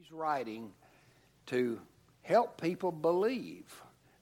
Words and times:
He's 0.00 0.12
writing 0.12 0.72
to 1.46 1.78
help 2.22 2.58
people 2.58 2.90
believe 2.90 3.66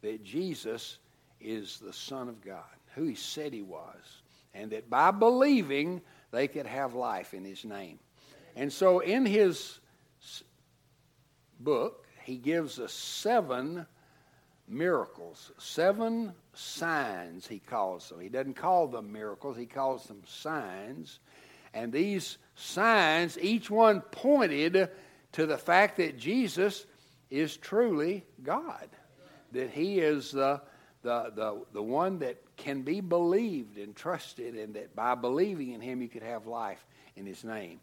that 0.03 0.25
Jesus 0.25 0.99
is 1.41 1.79
the 1.79 1.93
Son 1.93 2.29
of 2.29 2.41
God, 2.41 2.65
who 2.97 3.05
he 3.05 3.15
said 3.15 3.53
he 3.53 3.63
was, 3.63 4.23
and 4.55 4.73
that 4.73 4.91
by 4.91 5.13
believing 5.13 6.01
they 6.33 6.49
could 6.49 6.67
have 6.67 6.95
life 6.95 7.33
in 7.33 7.45
his 7.45 7.65
name. 7.65 8.01
And 8.57 8.73
so 8.73 8.99
in 8.99 9.25
his 9.25 9.79
book, 11.61 12.09
he 12.25 12.39
gives 12.39 12.81
us 12.81 12.93
seven 12.93 13.87
miracles, 14.67 15.53
seven 15.59 16.33
signs, 16.55 17.47
he 17.47 17.61
calls 17.61 18.09
them. 18.09 18.19
He 18.19 18.29
doesn't 18.29 18.57
call 18.57 18.89
them 18.89 19.13
miracles, 19.13 19.57
he 19.57 19.67
calls 19.67 20.07
them 20.07 20.23
signs. 20.27 21.21
And 21.73 21.93
these 21.93 22.39
signs, 22.57 23.39
each 23.39 23.71
one 23.71 24.01
pointed 24.01 24.91
to 25.33 25.47
the 25.47 25.59
fact 25.59 25.97
that 25.99 26.19
Jesus 26.19 26.87
is 27.31 27.57
truly 27.57 28.25
God, 28.43 28.89
that 29.53 29.71
he 29.71 29.99
is 29.99 30.33
the, 30.33 30.61
the, 31.03 31.33
the, 31.35 31.63
the 31.73 31.83
one 31.83 32.21
that 32.21 32.37
can 32.57 32.83
be 32.83 33.01
believed 33.01 33.79
and 33.79 33.95
trusted, 33.95 34.55
and 34.55 34.75
that 34.75 34.97
by 34.97 35.15
believing 35.15 35.73
in 35.73 35.81
him 35.81 36.03
you 36.03 36.09
could 36.09 36.23
have 36.23 36.47
life 36.47 36.85
in 37.17 37.27
his 37.27 37.45
name. 37.45 37.81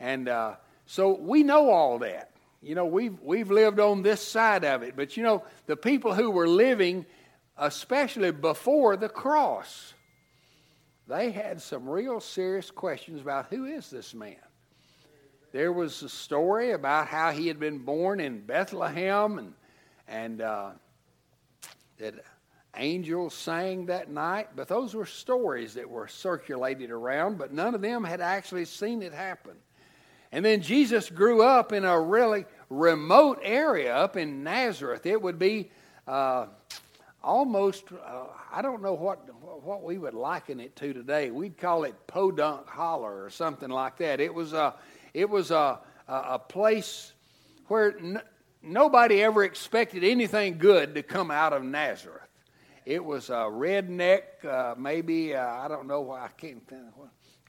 And 0.00 0.28
uh, 0.28 0.56
so 0.86 1.18
we 1.18 1.42
know 1.42 1.70
all 1.70 1.98
that. 1.98 2.30
You 2.62 2.74
know, 2.74 2.86
we've, 2.86 3.20
we've 3.20 3.50
lived 3.50 3.78
on 3.78 4.02
this 4.02 4.26
side 4.26 4.64
of 4.64 4.82
it. 4.82 4.96
But 4.96 5.16
you 5.16 5.22
know, 5.22 5.44
the 5.66 5.76
people 5.76 6.14
who 6.14 6.30
were 6.30 6.48
living, 6.48 7.06
especially 7.56 8.32
before 8.32 8.96
the 8.96 9.08
cross, 9.08 9.94
they 11.06 11.30
had 11.30 11.62
some 11.62 11.88
real 11.88 12.20
serious 12.20 12.70
questions 12.70 13.20
about 13.20 13.46
who 13.46 13.64
is 13.64 13.90
this 13.90 14.14
man? 14.14 14.36
There 15.52 15.72
was 15.72 16.02
a 16.02 16.08
story 16.08 16.72
about 16.72 17.08
how 17.08 17.30
he 17.30 17.48
had 17.48 17.58
been 17.58 17.78
born 17.78 18.20
in 18.20 18.40
Bethlehem 18.40 19.38
and, 19.38 19.54
and 20.06 20.40
uh, 20.42 20.70
that 21.98 22.14
angels 22.76 23.34
sang 23.34 23.86
that 23.86 24.10
night. 24.10 24.48
But 24.54 24.68
those 24.68 24.94
were 24.94 25.06
stories 25.06 25.74
that 25.74 25.88
were 25.88 26.06
circulated 26.06 26.90
around, 26.90 27.38
but 27.38 27.52
none 27.52 27.74
of 27.74 27.80
them 27.80 28.04
had 28.04 28.20
actually 28.20 28.66
seen 28.66 29.02
it 29.02 29.14
happen. 29.14 29.56
And 30.32 30.44
then 30.44 30.60
Jesus 30.60 31.08
grew 31.08 31.42
up 31.42 31.72
in 31.72 31.84
a 31.84 31.98
really 31.98 32.44
remote 32.68 33.40
area 33.42 33.94
up 33.96 34.18
in 34.18 34.44
Nazareth. 34.44 35.06
It 35.06 35.20
would 35.20 35.38
be 35.38 35.70
uh, 36.06 36.46
almost, 37.24 37.84
uh, 37.92 38.24
I 38.52 38.60
don't 38.60 38.82
know 38.82 38.92
what, 38.92 39.26
what 39.64 39.82
we 39.82 39.96
would 39.96 40.12
liken 40.12 40.60
it 40.60 40.76
to 40.76 40.92
today. 40.92 41.30
We'd 41.30 41.56
call 41.56 41.84
it 41.84 41.94
Podunk 42.06 42.66
Holler 42.68 43.24
or 43.24 43.30
something 43.30 43.70
like 43.70 43.96
that. 43.98 44.20
It 44.20 44.32
was 44.32 44.52
a, 44.52 44.74
it 45.14 45.28
was 45.28 45.50
a, 45.50 45.80
a 46.06 46.38
place 46.38 47.12
where 47.66 47.96
n- 47.98 48.22
nobody 48.62 49.22
ever 49.22 49.44
expected 49.44 50.04
anything 50.04 50.58
good 50.58 50.94
to 50.94 51.02
come 51.02 51.30
out 51.30 51.52
of 51.52 51.62
Nazareth. 51.62 52.22
It 52.84 53.04
was 53.04 53.28
a 53.28 53.44
redneck, 53.50 54.44
uh, 54.44 54.74
maybe, 54.78 55.34
uh, 55.34 55.46
I 55.46 55.68
don't 55.68 55.86
know, 55.86 56.00
why 56.00 56.24
I 56.24 56.28
can't 56.28 56.66
think, 56.66 56.84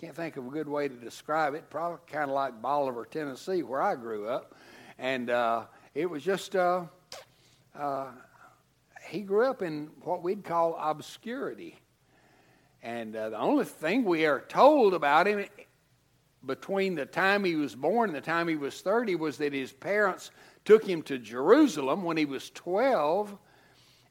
can't 0.01 0.15
think 0.15 0.35
of 0.35 0.45
a 0.45 0.49
good 0.49 0.67
way 0.67 0.89
to 0.89 0.95
describe 0.95 1.53
it. 1.53 1.69
Probably 1.69 1.99
kind 2.07 2.29
of 2.29 2.35
like 2.35 2.61
Bolivar, 2.61 3.05
Tennessee, 3.05 3.63
where 3.63 3.81
I 3.81 3.95
grew 3.95 4.27
up. 4.27 4.55
And 4.97 5.29
uh, 5.29 5.65
it 5.95 6.09
was 6.09 6.23
just, 6.23 6.57
uh, 6.57 6.83
uh, 7.73 8.07
he 9.07 9.21
grew 9.21 9.49
up 9.49 9.61
in 9.61 9.91
what 10.01 10.23
we'd 10.23 10.43
call 10.43 10.77
obscurity. 10.77 11.79
And 12.81 13.15
uh, 13.15 13.29
the 13.29 13.39
only 13.39 13.65
thing 13.65 14.03
we 14.03 14.25
are 14.25 14.41
told 14.41 14.93
about 14.93 15.25
him 15.25 15.45
between 16.45 16.95
the 16.95 17.05
time 17.05 17.43
he 17.43 17.55
was 17.55 17.75
born 17.75 18.09
and 18.09 18.15
the 18.15 18.21
time 18.21 18.47
he 18.47 18.55
was 18.55 18.81
30 18.81 19.15
was 19.15 19.37
that 19.37 19.53
his 19.53 19.71
parents 19.71 20.31
took 20.65 20.85
him 20.85 21.01
to 21.03 21.17
Jerusalem 21.17 22.03
when 22.03 22.17
he 22.17 22.25
was 22.25 22.49
12. 22.51 23.37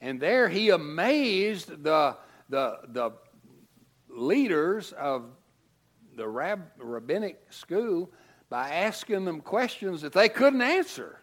And 0.00 0.20
there 0.20 0.48
he 0.48 0.70
amazed 0.70 1.82
the, 1.82 2.16
the, 2.48 2.78
the 2.88 3.12
leaders 4.08 4.92
of 4.92 5.30
the 6.16 6.28
rab, 6.28 6.62
rabbinic 6.78 7.40
school 7.50 8.10
by 8.50 8.70
asking 8.70 9.24
them 9.24 9.40
questions 9.40 10.02
that 10.02 10.12
they 10.12 10.28
couldn't 10.28 10.62
answer. 10.62 11.20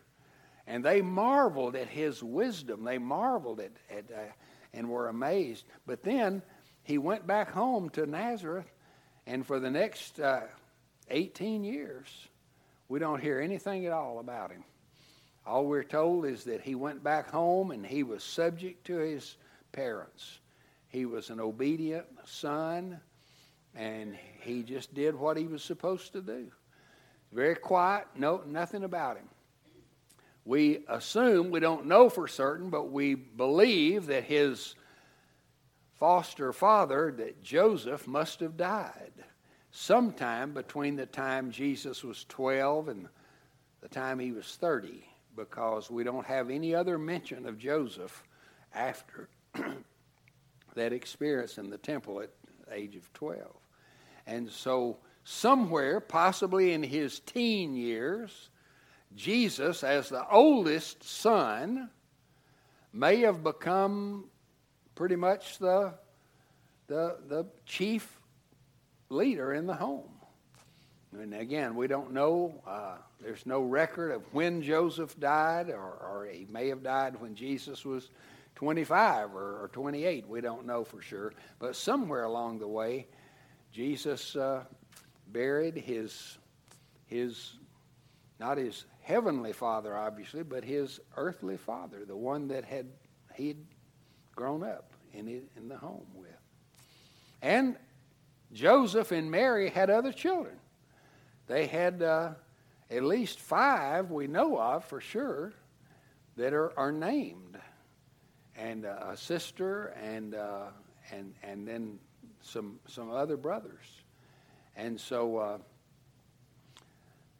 And 0.67 0.83
they 0.83 1.01
marveled 1.01 1.75
at 1.75 1.87
his 1.87 2.23
wisdom. 2.23 2.83
They 2.83 2.97
marveled 2.97 3.59
at, 3.59 3.71
at 3.89 4.05
uh, 4.11 4.31
and 4.73 4.89
were 4.89 5.07
amazed. 5.07 5.65
But 5.85 6.03
then 6.03 6.41
he 6.83 6.97
went 6.97 7.25
back 7.25 7.51
home 7.51 7.89
to 7.91 8.05
Nazareth, 8.05 8.71
and 9.25 9.45
for 9.45 9.59
the 9.59 9.71
next 9.71 10.19
uh, 10.19 10.41
18 11.09 11.63
years, 11.63 12.27
we 12.87 12.99
don't 12.99 13.21
hear 13.21 13.39
anything 13.39 13.85
at 13.85 13.91
all 13.91 14.19
about 14.19 14.51
him. 14.51 14.63
All 15.45 15.65
we're 15.65 15.83
told 15.83 16.25
is 16.25 16.43
that 16.45 16.61
he 16.61 16.75
went 16.75 17.03
back 17.03 17.29
home 17.29 17.71
and 17.71 17.85
he 17.85 18.03
was 18.03 18.23
subject 18.23 18.85
to 18.87 18.97
his 18.97 19.37
parents. 19.71 20.39
He 20.87 21.05
was 21.05 21.29
an 21.29 21.39
obedient 21.39 22.05
son, 22.25 22.99
and 23.75 24.17
he 24.39 24.63
just 24.63 24.93
did 24.93 25.13
what 25.13 25.37
he 25.37 25.45
was 25.45 25.63
supposed 25.63 26.13
to 26.13 26.21
do. 26.21 26.47
Very 27.31 27.55
quiet, 27.55 28.07
no, 28.15 28.41
nothing 28.47 28.83
about 28.83 29.17
him. 29.17 29.27
We 30.45 30.85
assume, 30.87 31.49
we 31.51 31.59
don't 31.59 31.87
know 31.87 32.09
for 32.09 32.27
certain, 32.27 32.69
but 32.69 32.91
we 32.91 33.15
believe 33.15 34.05
that 34.07 34.23
his 34.23 34.75
foster 35.95 36.53
father, 36.53 37.13
that 37.17 37.43
Joseph, 37.43 38.07
must 38.07 38.39
have 38.39 38.55
died 38.55 39.11
sometime 39.75 40.53
between 40.53 40.95
the 40.95 41.05
time 41.05 41.51
Jesus 41.51 42.01
was 42.01 42.23
12 42.29 42.87
and 42.87 43.09
the 43.81 43.89
time 43.89 44.19
he 44.19 44.31
was 44.31 44.55
30, 44.55 45.05
because 45.35 45.91
we 45.91 46.01
don't 46.05 46.25
have 46.25 46.49
any 46.49 46.73
other 46.73 46.97
mention 46.97 47.45
of 47.45 47.57
Joseph 47.57 48.23
after 48.73 49.27
that 50.75 50.93
experience 50.93 51.57
in 51.57 51.69
the 51.69 51.77
temple 51.77 52.21
at 52.21 52.29
age 52.71 52.95
of 52.95 53.11
12. 53.13 53.41
And 54.25 54.49
so, 54.49 54.97
somewhere, 55.25 55.99
possibly 55.99 56.71
in 56.71 56.81
his 56.81 57.19
teen 57.19 57.75
years, 57.75 58.49
Jesus, 59.13 59.83
as 59.83 60.07
the 60.07 60.25
oldest 60.29 61.03
son, 61.03 61.89
may 62.93 63.19
have 63.19 63.43
become 63.43 64.29
pretty 64.95 65.17
much 65.17 65.59
the, 65.59 65.93
the, 66.87 67.17
the 67.27 67.45
chief 67.65 68.14
leader 69.09 69.53
in 69.53 69.67
the 69.67 69.73
home. 69.73 70.09
And 71.13 71.33
again, 71.33 71.75
we 71.75 71.87
don't 71.87 72.11
know. 72.11 72.61
Uh, 72.67 72.97
there's 73.21 73.45
no 73.45 73.61
record 73.61 74.11
of 74.11 74.21
when 74.33 74.61
Joseph 74.61 75.17
died, 75.19 75.69
or, 75.69 75.77
or, 75.77 76.27
he 76.31 76.45
may 76.49 76.67
have 76.69 76.83
died 76.83 77.19
when 77.19 77.35
Jesus 77.35 77.85
was 77.85 78.09
25 78.55 79.33
or, 79.33 79.63
or 79.63 79.69
28. 79.71 80.27
We 80.27 80.41
don't 80.41 80.65
know 80.65 80.83
for 80.83 81.01
sure. 81.01 81.33
But 81.59 81.75
somewhere 81.75 82.23
along 82.23 82.59
the 82.59 82.67
way, 82.67 83.07
Jesus 83.71 84.35
uh, 84.35 84.63
buried 85.27 85.75
his, 85.75 86.37
his, 87.05 87.53
not 88.39 88.57
his 88.57 88.85
heavenly 89.01 89.53
father, 89.53 89.95
obviously, 89.95 90.43
but 90.43 90.63
his 90.63 90.99
earthly 91.15 91.57
father, 91.57 92.03
the 92.05 92.15
one 92.17 92.47
that 92.49 92.65
had 92.65 92.87
he'd 93.35 93.65
grown 94.35 94.63
up 94.63 94.91
in, 95.13 95.27
in 95.55 95.67
the 95.67 95.77
home 95.77 96.07
with. 96.15 96.29
And 97.41 97.77
Joseph 98.55 99.11
and 99.11 99.29
Mary 99.29 99.69
had 99.69 99.89
other 99.89 100.13
children. 100.13 100.55
They 101.47 101.67
had 101.67 102.01
uh, 102.01 102.31
at 102.89 103.03
least 103.03 103.37
five 103.39 104.09
we 104.11 104.27
know 104.27 104.57
of 104.57 104.85
for 104.85 105.01
sure 105.01 105.51
that 106.37 106.53
are, 106.53 106.71
are 106.79 106.93
named, 106.93 107.59
and 108.57 108.85
uh, 108.85 109.09
a 109.09 109.17
sister, 109.17 109.87
and 110.01 110.35
uh, 110.35 110.67
and 111.11 111.33
and 111.43 111.67
then 111.67 111.99
some 112.41 112.79
some 112.87 113.11
other 113.11 113.35
brothers. 113.35 114.01
And 114.77 114.99
so 114.99 115.37
uh, 115.37 115.57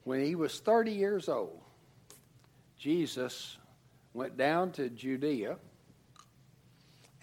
when 0.04 0.24
he 0.24 0.36
was 0.36 0.60
30 0.60 0.92
years 0.92 1.30
old, 1.30 1.62
Jesus 2.78 3.58
went 4.14 4.36
down 4.36 4.72
to 4.74 4.90
Judea, 4.90 5.56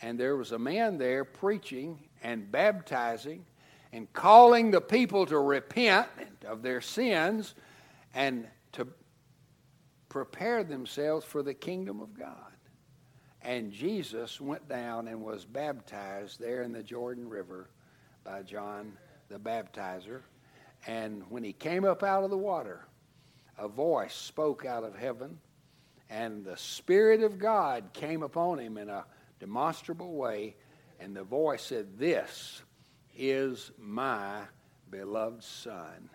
and 0.01 0.19
there 0.19 0.37
was 0.37 0.53
a 0.53 0.59
man 0.59 0.97
there 0.97 1.27
preaching 1.27 1.99
and 2.23 2.51
baptizing 2.51 3.45
and 3.93 4.13
calling 4.13 4.71
the 4.71 4.81
people 4.81 5.27
to 5.27 5.39
repent 5.39 6.09
of 6.47 6.63
their 6.63 6.81
sins 6.81 7.55
and 8.15 8.47
to 8.73 8.89
prepare 10.09 10.65
themselves 10.65 11.25
for 11.25 11.43
the 11.43 11.55
kingdom 11.55 12.01
of 12.01 12.19
God. 12.19 12.53
And 13.43 13.73
Jesus 13.73 14.41
went 14.41 14.69
down 14.69 15.09
and 15.09 15.21
was 15.21 15.45
baptized 15.45 16.41
there 16.41 16.63
in 16.63 16.73
the 16.73 16.83
Jordan 16.83 17.29
River 17.29 17.69
by 18.25 18.43
John 18.43 18.93
the 19.29 19.39
Baptizer. 19.39 20.21
And 20.87 21.25
when 21.29 21.43
he 21.43 21.53
came 21.53 21.85
up 21.85 22.03
out 22.03 22.25
of 22.25 22.31
the 22.31 22.39
water, 22.39 22.87
a 23.59 23.69
voice 23.69 24.15
spoke 24.15 24.65
out 24.65 24.85
of 24.85 24.97
heaven, 24.97 25.39
and 26.09 26.45
the 26.45 26.57
Spirit 26.57 27.23
of 27.23 27.39
God 27.39 27.93
came 27.93 28.23
upon 28.23 28.59
him 28.59 28.77
in 28.77 28.89
a 28.89 29.05
demonstrable 29.41 30.15
way. 30.15 30.57
And 31.01 31.17
the 31.17 31.25
voice 31.25 31.63
said, 31.63 31.99
This 31.99 32.63
is 33.17 33.71
my 33.79 34.41
beloved 34.91 35.43
Son, 35.43 36.09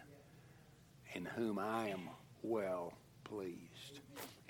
in 1.13 1.25
whom 1.25 1.59
I 1.59 1.89
am 1.89 2.09
well 2.43 2.93
pleased. 3.23 3.99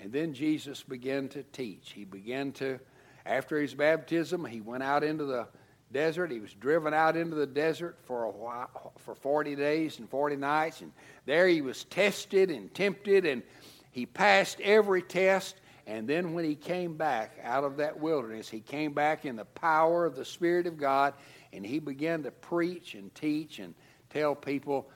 And 0.00 0.12
then 0.12 0.32
Jesus 0.32 0.82
began 0.82 1.28
to 1.30 1.42
teach. 1.42 1.92
He 1.92 2.04
began 2.04 2.52
to, 2.52 2.78
after 3.26 3.60
his 3.60 3.74
baptism, 3.74 4.44
he 4.44 4.60
went 4.60 4.82
out 4.82 5.02
into 5.02 5.24
the 5.24 5.48
desert. 5.92 6.30
He 6.30 6.40
was 6.40 6.52
driven 6.54 6.94
out 6.94 7.16
into 7.16 7.34
the 7.34 7.46
desert 7.46 7.96
for 8.04 8.24
a 8.24 8.30
while, 8.30 8.92
for 8.98 9.14
40 9.14 9.56
days 9.56 9.98
and 9.98 10.08
40 10.08 10.36
nights. 10.36 10.82
And 10.82 10.92
there 11.26 11.48
he 11.48 11.60
was 11.60 11.84
tested 11.84 12.50
and 12.50 12.72
tempted, 12.74 13.26
and 13.26 13.42
he 13.90 14.06
passed 14.06 14.60
every 14.60 15.02
test. 15.02 15.56
And 15.86 16.06
then 16.06 16.34
when 16.34 16.44
he 16.44 16.54
came 16.54 16.96
back 16.96 17.38
out 17.42 17.64
of 17.64 17.78
that 17.78 17.98
wilderness, 17.98 18.48
he 18.48 18.60
came 18.60 18.92
back 18.92 19.24
in 19.24 19.36
the 19.36 19.46
power 19.46 20.04
of 20.04 20.14
the 20.14 20.24
Spirit 20.24 20.66
of 20.66 20.76
God, 20.76 21.14
and 21.52 21.64
he 21.64 21.78
began 21.78 22.22
to 22.22 22.30
preach 22.30 22.94
and 22.94 23.14
teach 23.14 23.58
and 23.58 23.74
tell 24.10 24.34
people 24.34 24.90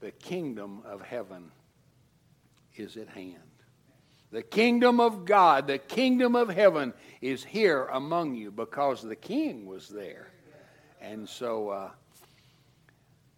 the 0.00 0.10
kingdom 0.10 0.82
of 0.84 1.02
heaven 1.02 1.50
is 2.76 2.96
at 2.96 3.08
hand. 3.08 3.42
The 4.30 4.42
kingdom 4.42 5.00
of 5.00 5.24
God, 5.24 5.66
the 5.66 5.78
kingdom 5.78 6.34
of 6.34 6.48
heaven 6.48 6.92
is 7.20 7.44
here 7.44 7.86
among 7.92 8.34
you 8.34 8.50
because 8.50 9.02
the 9.02 9.16
king 9.16 9.66
was 9.66 9.88
there. 9.88 10.30
And 11.00 11.28
so 11.28 11.68
uh, 11.70 11.90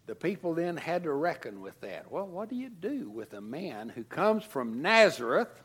the 0.07 0.15
people 0.15 0.53
then 0.53 0.75
had 0.75 1.03
to 1.03 1.13
reckon 1.13 1.61
with 1.61 1.79
that. 1.81 2.11
Well, 2.11 2.25
what 2.25 2.49
do 2.49 2.55
you 2.55 2.69
do 2.69 3.09
with 3.09 3.33
a 3.33 3.41
man 3.41 3.89
who 3.89 4.03
comes 4.03 4.43
from 4.43 4.81
Nazareth 4.81 5.61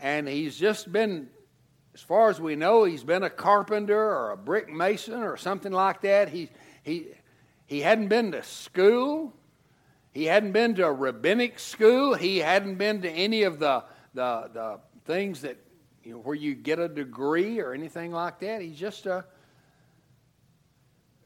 and 0.00 0.26
he's 0.26 0.56
just 0.56 0.90
been, 0.90 1.28
as 1.94 2.00
far 2.00 2.30
as 2.30 2.40
we 2.40 2.56
know, 2.56 2.84
he's 2.84 3.04
been 3.04 3.22
a 3.22 3.30
carpenter 3.30 3.98
or 3.98 4.30
a 4.30 4.36
brick 4.36 4.68
mason 4.68 5.22
or 5.22 5.36
something 5.36 5.72
like 5.72 6.02
that? 6.02 6.28
He, 6.28 6.48
he, 6.82 7.08
he 7.66 7.80
hadn't 7.80 8.08
been 8.08 8.32
to 8.32 8.42
school. 8.42 9.34
He 10.12 10.24
hadn't 10.24 10.52
been 10.52 10.74
to 10.76 10.86
a 10.86 10.92
rabbinic 10.92 11.58
school. 11.58 12.14
He 12.14 12.38
hadn't 12.38 12.76
been 12.76 13.02
to 13.02 13.10
any 13.10 13.42
of 13.42 13.58
the, 13.58 13.84
the, 14.14 14.50
the 14.52 14.80
things 15.04 15.42
that, 15.42 15.56
you 16.04 16.12
know, 16.12 16.18
where 16.18 16.34
you 16.34 16.54
get 16.54 16.78
a 16.78 16.88
degree 16.88 17.60
or 17.60 17.72
anything 17.72 18.12
like 18.12 18.40
that. 18.40 18.60
He's 18.60 18.78
just 18.78 19.06
a, 19.06 19.24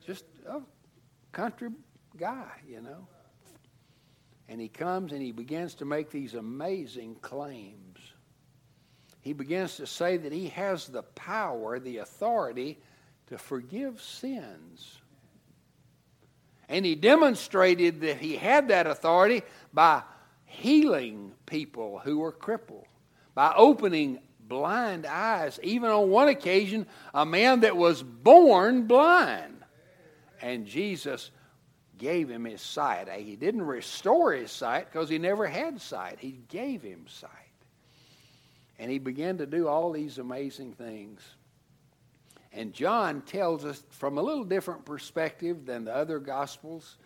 just 0.07 0.25
a 0.47 0.61
country 1.33 1.71
guy, 2.17 2.51
you 2.67 2.81
know. 2.81 3.07
And 4.49 4.61
he 4.61 4.69
comes 4.69 5.13
and 5.13 5.23
he 5.23 5.33
begins 5.33 5.75
to 5.77 5.85
make 5.85 6.11
these 6.11 6.35
amazing 6.35 7.17
claims. 7.17 7.84
He 9.25 9.33
begins 9.33 9.77
to 9.79 9.87
say 9.87 10.19
that 10.19 10.33
he 10.33 10.49
has 10.51 10.87
the 10.87 11.03
power, 11.03 11.79
the 11.79 11.97
authority 11.97 12.79
to 13.29 13.39
forgive 13.39 14.03
sins. 14.03 14.99
And 16.69 16.85
he 16.85 16.95
demonstrated 16.95 18.03
that 18.03 18.19
he 18.19 18.37
had 18.37 18.69
that 18.69 18.87
authority 18.87 19.41
by 19.73 20.03
healing 20.45 21.33
people 21.47 22.01
who 22.05 22.19
were 22.19 22.33
crippled, 22.33 22.85
by 23.35 23.55
opening 23.57 24.19
blind 24.41 25.07
eyes. 25.07 25.59
Even 25.63 25.89
on 25.89 26.11
one 26.11 26.29
occasion, 26.29 26.87
a 27.15 27.25
man 27.25 27.61
that 27.61 27.79
was 27.79 28.03
born 28.03 28.87
blind. 28.87 29.65
And 30.43 30.67
Jesus 30.67 31.31
gave 31.97 32.29
him 32.29 32.45
his 32.45 32.61
sight. 32.61 33.09
He 33.09 33.37
didn't 33.37 33.63
restore 33.63 34.35
his 34.35 34.53
sight 34.53 34.93
because 34.93 35.09
he 35.09 35.17
never 35.17 35.47
had 35.47 35.81
sight, 35.81 36.19
he 36.21 36.41
gave 36.49 36.83
him 36.83 37.07
sight. 37.09 37.31
And 38.79 38.91
he 38.91 38.99
began 38.99 39.39
to 39.39 39.47
do 39.47 39.69
all 39.69 39.93
these 39.93 40.19
amazing 40.19 40.73
things. 40.73 41.21
And 42.53 42.73
John 42.73 43.23
tells 43.23 43.65
us 43.65 43.83
from 43.91 44.19
a 44.19 44.23
little 44.23 44.45
different 44.45 44.85
perspective 44.85 45.67
than 45.67 45.85
the 45.85 45.95
other 45.95 46.19
Gospels. 46.19 46.97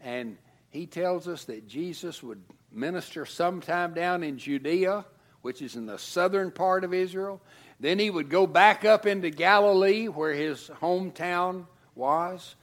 And 0.00 0.36
he 0.70 0.86
tells 0.86 1.28
us 1.28 1.44
that 1.44 1.68
Jesus 1.68 2.22
would 2.22 2.42
minister 2.72 3.26
sometime 3.26 3.94
down 3.94 4.22
in 4.22 4.38
Judea, 4.38 5.04
which 5.42 5.62
is 5.62 5.76
in 5.76 5.86
the 5.86 5.98
southern 5.98 6.50
part 6.50 6.84
of 6.84 6.94
Israel. 6.94 7.40
Then 7.78 7.98
he 7.98 8.10
would 8.10 8.28
go 8.28 8.46
back 8.46 8.84
up 8.84 9.06
into 9.06 9.30
Galilee, 9.30 10.06
where 10.06 10.34
his 10.34 10.70
hometown 10.80 11.66
was. 11.94 12.56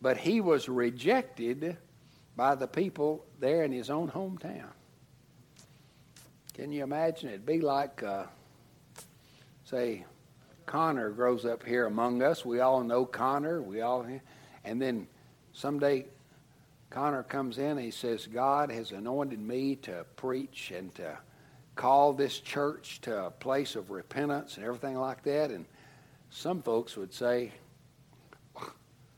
But 0.00 0.18
he 0.18 0.40
was 0.40 0.68
rejected 0.68 1.76
by 2.36 2.54
the 2.54 2.68
people 2.68 3.24
there 3.40 3.64
in 3.64 3.72
his 3.72 3.88
own 3.88 4.10
hometown. 4.10 4.70
Can 6.56 6.72
you 6.72 6.84
imagine? 6.84 7.28
It'd 7.28 7.44
be 7.44 7.60
like, 7.60 8.02
uh, 8.02 8.24
say, 9.64 10.06
Connor 10.64 11.10
grows 11.10 11.44
up 11.44 11.62
here 11.62 11.84
among 11.84 12.22
us. 12.22 12.46
We 12.46 12.60
all 12.60 12.82
know 12.82 13.04
Connor. 13.04 13.60
We 13.60 13.82
all, 13.82 14.06
and 14.64 14.80
then 14.80 15.06
someday 15.52 16.06
Connor 16.88 17.24
comes 17.24 17.58
in 17.58 17.72
and 17.72 17.80
he 17.80 17.90
says, 17.90 18.26
God 18.26 18.72
has 18.72 18.92
anointed 18.92 19.38
me 19.38 19.76
to 19.82 20.06
preach 20.16 20.70
and 20.70 20.94
to 20.94 21.18
call 21.74 22.14
this 22.14 22.40
church 22.40 23.02
to 23.02 23.26
a 23.26 23.30
place 23.30 23.76
of 23.76 23.90
repentance 23.90 24.56
and 24.56 24.64
everything 24.64 24.96
like 24.96 25.22
that. 25.24 25.50
And 25.50 25.66
some 26.30 26.62
folks 26.62 26.96
would 26.96 27.12
say, 27.12 27.52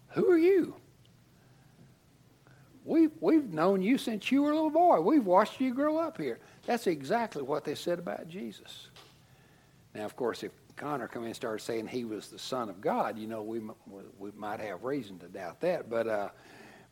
Who 0.09 0.29
are 0.29 0.39
you? 0.39 0.75
We've, 2.85 3.13
we've 3.21 3.53
known 3.53 3.81
you 3.81 3.97
since 3.97 4.33
you 4.33 4.43
were 4.43 4.51
a 4.51 4.55
little 4.57 4.71
boy. 4.71 5.01
We've 5.03 5.25
watched 5.25 5.61
you 5.61 5.73
grow 5.73 5.99
up 5.99 6.19
here. 6.19 6.41
That's 6.69 6.87
exactly 6.87 7.43
what 7.43 7.65
they 7.65 7.75
said 7.75 7.99
about 7.99 8.29
Jesus. 8.29 8.89
Now, 9.95 10.05
of 10.05 10.17
course, 10.17 10.43
if 10.43 10.53
Connor 10.77 11.09
come 11.09 11.23
in 11.23 11.29
and 11.29 11.35
started 11.35 11.65
saying 11.65 11.87
he 11.87 12.05
was 12.05 12.29
the 12.29 12.39
Son 12.39 12.69
of 12.69 12.83
God, 12.83 13.17
you 13.17 13.27
know, 13.27 13.43
we 13.43 13.63
we 14.19 14.31
might 14.37 14.61
have 14.61 14.85
reason 14.85 15.19
to 15.21 15.29
doubt 15.29 15.63
that. 15.63 15.89
But 15.89 16.07
uh, 16.07 16.29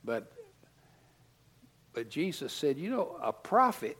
but 0.02 0.32
but 1.92 2.08
Jesus 2.08 2.54
said, 2.54 2.78
you 2.78 2.88
know, 2.88 3.18
a 3.22 3.34
prophet 3.34 3.98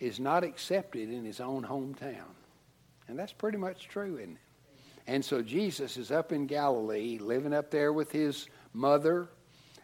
is 0.00 0.18
not 0.18 0.42
accepted 0.42 1.12
in 1.12 1.24
his 1.24 1.38
own 1.38 1.62
hometown, 1.62 2.34
and 3.06 3.16
that's 3.16 3.32
pretty 3.32 3.58
much 3.58 3.86
true, 3.86 4.16
isn't 4.16 4.32
it? 4.32 4.38
And 5.06 5.24
so 5.24 5.42
Jesus 5.42 5.96
is 5.96 6.10
up 6.10 6.32
in 6.32 6.46
Galilee, 6.46 7.18
living 7.18 7.54
up 7.54 7.70
there 7.70 7.92
with 7.92 8.10
his 8.10 8.48
mother 8.72 9.28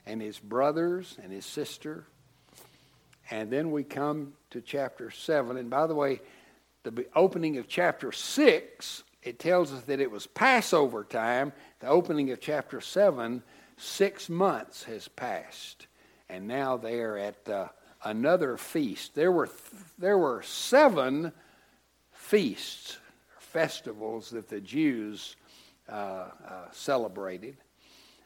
and 0.07 0.21
his 0.21 0.41
brothers 0.41 1.17
and 1.23 1.31
his 1.31 1.47
sister. 1.47 2.05
And 3.31 3.51
then 3.51 3.71
we 3.71 3.85
come 3.85 4.35
to 4.51 4.61
chapter 4.61 5.11
7. 5.11 5.57
And 5.57 5.69
by 5.69 5.87
the 5.87 5.95
way, 5.95 6.21
the 6.85 7.07
opening 7.15 7.59
of 7.59 7.67
chapter 7.67 8.13
6, 8.13 9.03
it 9.23 9.39
tells 9.39 9.73
us 9.73 9.83
that 9.83 10.01
it 10.01 10.11
was 10.11 10.27
Passover 10.27 11.03
time. 11.05 11.53
The 11.81 11.89
opening 11.89 12.31
of 12.31 12.41
chapter 12.41 12.81
7, 12.81 13.43
six 13.77 14.29
months 14.29 14.85
has 14.85 15.09
passed. 15.09 15.89
And 16.29 16.47
now 16.47 16.77
they 16.77 17.01
are 17.01 17.17
at 17.17 17.49
uh, 17.49 17.69
another 18.05 18.57
feast. 18.57 19.15
There 19.15 19.33
were, 19.33 19.47
th- 19.47 19.83
there 19.99 20.19
were 20.19 20.43
seven 20.43 21.33
feasts, 22.13 22.99
festivals 23.39 24.31
that 24.31 24.49
the 24.49 24.61
Jews 24.61 25.37
uh, 25.89 25.93
uh, 25.93 26.31
celebrated. 26.73 27.57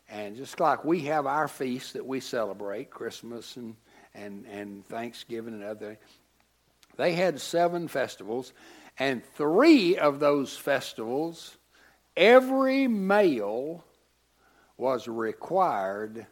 And 0.09 0.37
just 0.37 0.59
like 0.61 0.85
we 0.85 1.00
have 1.02 1.26
our 1.26 1.49
feasts 1.49 1.92
that 1.92 2.04
we 2.04 2.21
celebrate, 2.21 2.90
Christmas 2.90 3.57
and, 3.57 3.76
and, 4.14 4.47
and 4.47 4.87
Thanksgiving 4.87 5.55
and 5.55 5.64
other, 5.64 5.99
they 6.97 7.12
had 7.12 7.40
seven 7.40 7.88
festivals, 7.88 8.52
and 8.99 9.25
three 9.25 9.97
of 9.97 10.21
those 10.21 10.57
festivals, 10.57 11.57
every 12.17 12.87
male 12.87 13.85
was 14.76 15.09
required 15.09 16.26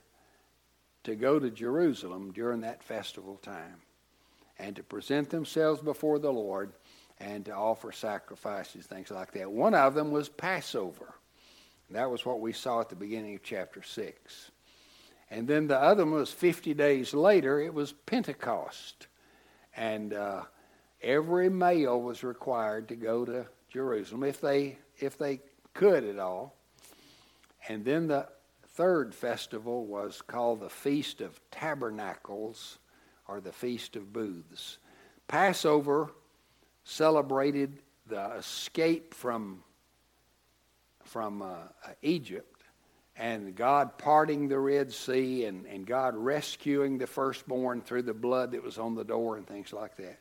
to 1.05 1.15
go 1.15 1.39
to 1.39 1.51
Jerusalem 1.51 2.33
during 2.33 2.63
that 2.63 2.83
festival 2.83 3.37
time 3.37 3.77
and 4.59 4.77
to 4.77 4.83
present 4.83 5.31
themselves 5.31 5.81
before 5.81 6.19
the 6.19 6.33
Lord 6.33 6.73
and 7.21 7.45
to 7.47 7.53
offer 7.53 7.93
sacrifices, 7.93 8.87
things 8.87 9.11
like 9.11 9.33
that. 9.33 9.51
One 9.51 9.75
of 9.75 9.95
them 9.95 10.11
was 10.11 10.29
Passover. 10.29 11.15
That 11.91 12.11
was 12.11 12.27
what 12.27 12.41
we 12.41 12.53
saw 12.53 12.81
at 12.81 12.91
the 12.91 12.97
beginning 12.97 13.35
of 13.35 13.43
chapter 13.43 13.83
6. 13.83 14.51
And 15.31 15.47
then 15.47 15.67
the 15.67 15.79
other 15.79 16.05
one 16.05 16.15
was 16.15 16.33
50 16.33 16.75
days 16.75 17.13
later, 17.13 17.61
it 17.61 17.75
was 17.75 17.93
Pentecost. 17.93 19.09
And 19.77 20.15
uh, 20.15 20.43
every 21.03 21.51
male 21.51 22.01
was 22.01 22.25
required 22.25 22.89
to 22.89 22.97
go 22.97 23.25
to 23.25 23.47
Jerusalem 23.69 24.25
if 24.25 24.41
they 24.41 24.79
if 24.99 25.19
they 25.19 25.41
could 25.75 26.05
at 26.05 26.19
all. 26.19 26.57
And 27.69 27.85
then 27.85 28.09
the 28.09 28.27
third 28.69 29.15
festival 29.15 29.85
was 29.85 30.23
called 30.23 30.61
the 30.61 30.71
Feast 30.71 31.21
of 31.21 31.41
Tabernacles 31.51 32.79
or 33.27 33.41
the 33.41 33.53
Feast 33.53 33.97
of 33.97 34.13
Booths. 34.13 34.79
Passover 35.29 36.11
celebrated 36.85 37.81
the 38.07 38.33
escape 38.37 39.13
from 39.13 39.63
from 41.05 41.43
uh, 41.43 41.55
Egypt 42.03 42.58
and 43.19 43.57
God 43.57 43.99
parting 43.99 44.49
the 44.49 44.59
Red 44.59 44.93
Sea 44.93 45.45
and, 45.45 45.67
and 45.67 45.85
God 45.85 46.17
rescuing 46.17 46.99
the 46.99 47.07
firstborn 47.07 47.81
through 47.81 48.03
the 48.03 48.15
blood 48.15 48.53
that 48.53 48.63
was 48.63 48.79
on 48.79 48.95
the 48.95 49.05
door 49.05 49.37
and 49.37 49.47
things 49.47 49.73
like 49.73 49.97
that. 49.97 50.21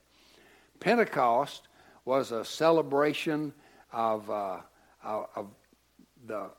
Pentecost 0.80 1.68
was 2.06 2.32
a 2.32 2.44
celebration 2.44 3.54
of, 3.92 4.30
uh, 4.32 4.58
of 5.04 5.48
the 6.26 6.50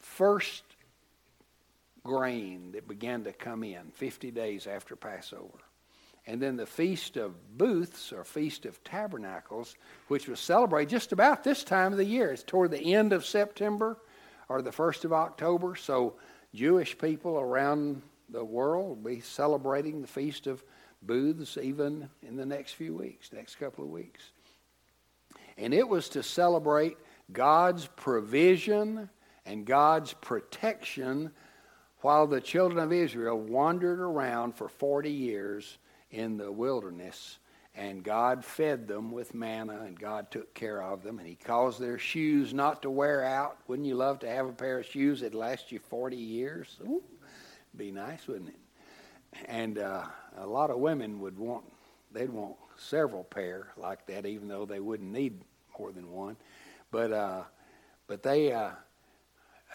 first 0.00 0.62
grain 2.02 2.72
that 2.72 2.88
began 2.88 3.24
to 3.24 3.32
come 3.32 3.64
in 3.64 3.90
50 3.94 4.30
days 4.30 4.66
after 4.66 4.96
Passover. 4.96 5.58
and 6.28 6.42
then 6.42 6.56
the 6.56 6.66
Feast 6.66 7.16
of 7.16 7.56
Booths 7.56 8.12
or 8.12 8.24
Feast 8.24 8.66
of 8.66 8.82
Tabernacles, 8.82 9.76
which 10.08 10.26
was 10.26 10.40
celebrated 10.40 10.90
just 10.90 11.12
about 11.12 11.44
this 11.44 11.62
time 11.62 11.92
of 11.92 11.98
the 11.98 12.04
year. 12.04 12.32
It's 12.32 12.42
toward 12.42 12.72
the 12.72 12.94
end 12.94 13.12
of 13.12 13.24
September 13.24 13.96
or 14.48 14.62
the 14.62 14.70
1st 14.70 15.04
of 15.04 15.12
October. 15.12 15.74
So 15.74 16.14
Jewish 16.54 16.96
people 16.96 17.38
around 17.38 18.02
the 18.28 18.44
world 18.44 18.88
will 18.88 19.10
be 19.10 19.20
celebrating 19.20 20.00
the 20.00 20.08
Feast 20.08 20.46
of 20.46 20.64
Booths 21.02 21.56
even 21.56 22.08
in 22.22 22.36
the 22.36 22.46
next 22.46 22.72
few 22.72 22.94
weeks, 22.94 23.32
next 23.32 23.56
couple 23.56 23.84
of 23.84 23.90
weeks. 23.90 24.30
And 25.58 25.72
it 25.72 25.88
was 25.88 26.08
to 26.10 26.22
celebrate 26.22 26.96
God's 27.32 27.86
provision 27.96 29.08
and 29.44 29.64
God's 29.64 30.12
protection 30.14 31.30
while 32.00 32.26
the 32.26 32.40
children 32.40 32.82
of 32.82 32.92
Israel 32.92 33.38
wandered 33.38 34.00
around 34.00 34.54
for 34.54 34.68
40 34.68 35.10
years 35.10 35.78
in 36.10 36.36
the 36.36 36.52
wilderness. 36.52 37.38
And 37.76 38.02
God 38.02 38.42
fed 38.42 38.88
them 38.88 39.12
with 39.12 39.34
manna, 39.34 39.82
and 39.82 39.98
God 39.98 40.30
took 40.30 40.54
care 40.54 40.82
of 40.82 41.02
them, 41.02 41.18
and 41.18 41.28
He 41.28 41.34
caused 41.34 41.78
their 41.78 41.98
shoes 41.98 42.54
not 42.54 42.82
to 42.82 42.90
wear 42.90 43.22
out. 43.22 43.58
Wouldn't 43.68 43.86
you 43.86 43.96
love 43.96 44.20
to 44.20 44.28
have 44.28 44.46
a 44.46 44.52
pair 44.52 44.78
of 44.78 44.86
shoes 44.86 45.20
that 45.20 45.34
last 45.34 45.70
you 45.70 45.78
40 45.78 46.16
years? 46.16 46.74
Ooh, 46.82 47.02
be 47.76 47.90
nice, 47.90 48.26
wouldn't 48.26 48.48
it? 48.48 48.60
And 49.44 49.78
uh, 49.78 50.04
a 50.38 50.46
lot 50.46 50.70
of 50.70 50.78
women 50.78 51.20
would 51.20 51.38
want, 51.38 51.64
they'd 52.12 52.30
want 52.30 52.56
several 52.78 53.24
pair 53.24 53.68
like 53.76 54.06
that, 54.06 54.24
even 54.24 54.48
though 54.48 54.64
they 54.64 54.80
wouldn't 54.80 55.12
need 55.12 55.40
more 55.78 55.92
than 55.92 56.10
one. 56.10 56.36
But, 56.90 57.12
uh, 57.12 57.42
but 58.06 58.22
they, 58.22 58.52
uh, 58.52 58.70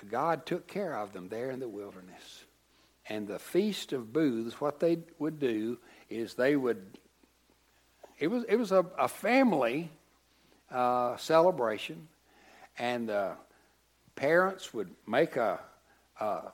God 0.09 0.45
took 0.45 0.67
care 0.67 0.97
of 0.97 1.13
them 1.13 1.29
there 1.29 1.51
in 1.51 1.59
the 1.59 1.69
wilderness. 1.69 2.45
And 3.07 3.27
the 3.27 3.39
Feast 3.39 3.93
of 3.93 4.13
Booths, 4.13 4.59
what 4.61 4.79
they 4.79 4.99
would 5.19 5.39
do 5.39 5.77
is 6.09 6.33
they 6.33 6.55
would, 6.55 6.97
it 8.21 8.29
was, 8.29 8.43
it 8.47 8.55
was 8.55 8.71
a, 8.71 8.85
a 8.99 9.07
family 9.07 9.89
uh, 10.69 11.17
celebration, 11.17 12.07
and 12.77 13.09
uh, 13.09 13.31
parents 14.15 14.75
would 14.75 14.91
make 15.07 15.37
a, 15.37 15.59
a, 16.19 16.51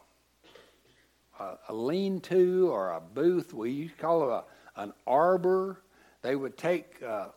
a 1.67 1.73
lean 1.73 2.21
to 2.21 2.69
or 2.71 2.93
a 2.93 3.01
booth, 3.01 3.53
we 3.53 3.71
used 3.71 3.95
to 3.97 4.01
call 4.01 4.23
it 4.23 4.43
a, 4.77 4.81
an 4.81 4.93
arbor. 5.05 5.81
They 6.21 6.37
would 6.37 6.57
take 6.57 7.03
uh, 7.05 7.27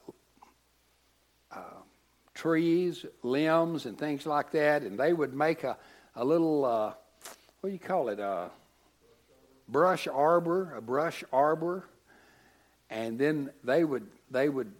uh 1.50 1.60
trees, 2.32 3.04
limbs, 3.24 3.84
and 3.84 3.98
things 3.98 4.26
like 4.26 4.52
that, 4.52 4.82
and 4.82 4.96
they 4.96 5.12
would 5.12 5.34
make 5.34 5.64
a, 5.64 5.76
a 6.14 6.24
little, 6.24 6.64
uh, 6.64 6.92
what 7.60 7.70
do 7.70 7.72
you 7.72 7.80
call 7.80 8.08
it, 8.08 8.20
a 8.20 8.48
brush 9.68 10.06
arbor, 10.06 10.72
a 10.76 10.80
brush 10.80 11.24
arbor, 11.32 11.84
and 12.90 13.18
then 13.18 13.50
they 13.62 13.84
would 13.84 14.06
they 14.30 14.48
would 14.48 14.72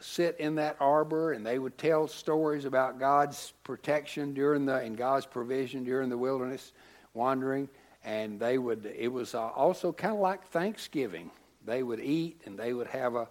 sit 0.00 0.36
in 0.38 0.54
that 0.54 0.76
arbor 0.78 1.32
and 1.32 1.44
they 1.44 1.58
would 1.58 1.76
tell 1.76 2.06
stories 2.06 2.64
about 2.64 3.00
God's 3.00 3.52
protection 3.64 4.32
during 4.32 4.64
the 4.64 4.76
and 4.76 4.96
God's 4.96 5.26
provision 5.26 5.84
during 5.84 6.08
the 6.08 6.18
wilderness 6.18 6.72
wandering. 7.14 7.68
And 8.04 8.38
they 8.38 8.58
would 8.58 8.86
it 8.86 9.08
was 9.08 9.34
uh, 9.34 9.48
also 9.48 9.92
kind 9.92 10.14
of 10.14 10.20
like 10.20 10.46
Thanksgiving. 10.46 11.30
They 11.66 11.82
would 11.82 12.00
eat 12.00 12.40
and 12.46 12.56
they 12.56 12.72
would 12.72 12.86
have 12.86 13.16
a, 13.16 13.28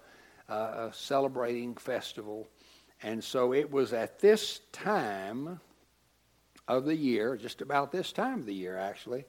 a 0.49 0.91
celebrating 0.93 1.75
festival. 1.75 2.47
And 3.01 3.23
so 3.23 3.53
it 3.53 3.71
was 3.71 3.93
at 3.93 4.19
this 4.19 4.61
time 4.73 5.61
of 6.67 6.83
the 6.83 6.95
year 6.95 7.37
just 7.37 7.61
about 7.61 7.93
this 7.93 8.11
time 8.11 8.41
of 8.41 8.45
the 8.45 8.53
year 8.53 8.77
actually 8.77 9.23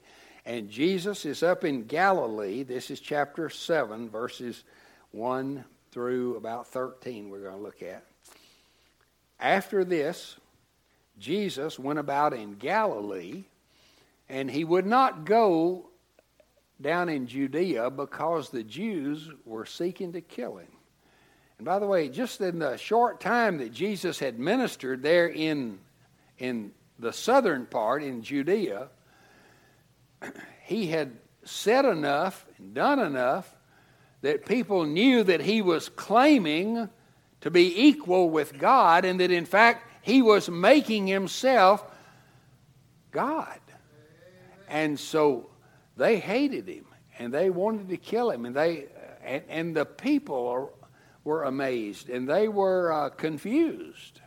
and 0.48 0.70
Jesus 0.70 1.26
is 1.26 1.42
up 1.42 1.62
in 1.62 1.84
Galilee. 1.84 2.62
This 2.62 2.90
is 2.90 3.00
chapter 3.00 3.50
7, 3.50 4.08
verses 4.08 4.64
1 5.10 5.62
through 5.92 6.36
about 6.36 6.68
13, 6.68 7.28
we're 7.28 7.42
going 7.42 7.56
to 7.56 7.62
look 7.62 7.82
at. 7.82 8.02
After 9.38 9.84
this, 9.84 10.36
Jesus 11.18 11.78
went 11.78 11.98
about 11.98 12.32
in 12.32 12.54
Galilee, 12.54 13.44
and 14.30 14.50
he 14.50 14.64
would 14.64 14.86
not 14.86 15.26
go 15.26 15.90
down 16.80 17.10
in 17.10 17.26
Judea 17.26 17.90
because 17.90 18.48
the 18.48 18.64
Jews 18.64 19.28
were 19.44 19.66
seeking 19.66 20.14
to 20.14 20.22
kill 20.22 20.56
him. 20.56 20.72
And 21.58 21.66
by 21.66 21.78
the 21.78 21.86
way, 21.86 22.08
just 22.08 22.40
in 22.40 22.60
the 22.60 22.78
short 22.78 23.20
time 23.20 23.58
that 23.58 23.70
Jesus 23.70 24.18
had 24.18 24.38
ministered 24.38 25.02
there 25.02 25.28
in, 25.28 25.78
in 26.38 26.72
the 26.98 27.12
southern 27.12 27.66
part, 27.66 28.02
in 28.02 28.22
Judea, 28.22 28.88
he 30.64 30.88
had 30.88 31.12
said 31.44 31.84
enough 31.84 32.46
and 32.58 32.74
done 32.74 32.98
enough 32.98 33.54
that 34.20 34.46
people 34.46 34.84
knew 34.84 35.22
that 35.22 35.40
he 35.40 35.62
was 35.62 35.88
claiming 35.88 36.88
to 37.40 37.50
be 37.50 37.86
equal 37.86 38.30
with 38.30 38.58
God 38.58 39.04
and 39.04 39.20
that 39.20 39.30
in 39.30 39.46
fact 39.46 39.86
he 40.02 40.22
was 40.22 40.48
making 40.48 41.06
himself 41.06 41.84
God. 43.10 43.60
And 44.68 44.98
so 44.98 45.50
they 45.96 46.18
hated 46.18 46.68
him 46.68 46.86
and 47.18 47.32
they 47.32 47.50
wanted 47.50 47.88
to 47.88 47.96
kill 47.96 48.30
him 48.30 48.44
and 48.44 48.54
they 48.54 48.86
and, 49.24 49.42
and 49.48 49.76
the 49.76 49.84
people 49.84 50.72
were 51.24 51.44
amazed 51.44 52.08
and 52.08 52.28
they 52.28 52.48
were 52.48 52.92
uh, 52.92 53.10
confused. 53.10 54.20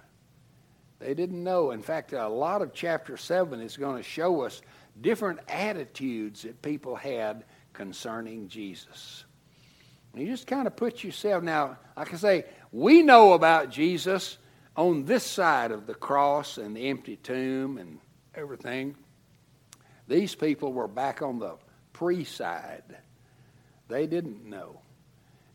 They 0.99 1.15
didn't 1.15 1.43
know. 1.43 1.71
In 1.71 1.81
fact, 1.81 2.13
a 2.13 2.27
lot 2.27 2.61
of 2.61 2.73
chapter 2.73 3.17
7 3.17 3.59
is 3.59 3.75
going 3.75 3.97
to 3.97 4.03
show 4.03 4.41
us 4.41 4.61
different 4.99 5.39
attitudes 5.47 6.43
that 6.43 6.61
people 6.61 6.95
had 6.95 7.43
concerning 7.73 8.47
Jesus. 8.47 9.23
You 10.13 10.25
just 10.25 10.47
kind 10.47 10.67
of 10.67 10.75
put 10.75 11.03
yourself 11.03 11.43
now, 11.43 11.77
I 11.95 12.03
say, 12.17 12.45
we 12.71 13.01
know 13.01 13.33
about 13.33 13.69
Jesus 13.69 14.37
on 14.75 15.05
this 15.05 15.23
side 15.23 15.71
of 15.71 15.87
the 15.87 15.93
cross 15.93 16.57
and 16.57 16.75
the 16.75 16.89
empty 16.89 17.15
tomb 17.15 17.77
and 17.77 17.99
everything. 18.35 18.95
These 20.07 20.35
people 20.35 20.73
were 20.73 20.87
back 20.87 21.21
on 21.21 21.39
the 21.39 21.55
pre 21.93 22.25
side. 22.25 22.83
They 23.87 24.07
didn't 24.07 24.45
know. 24.45 24.81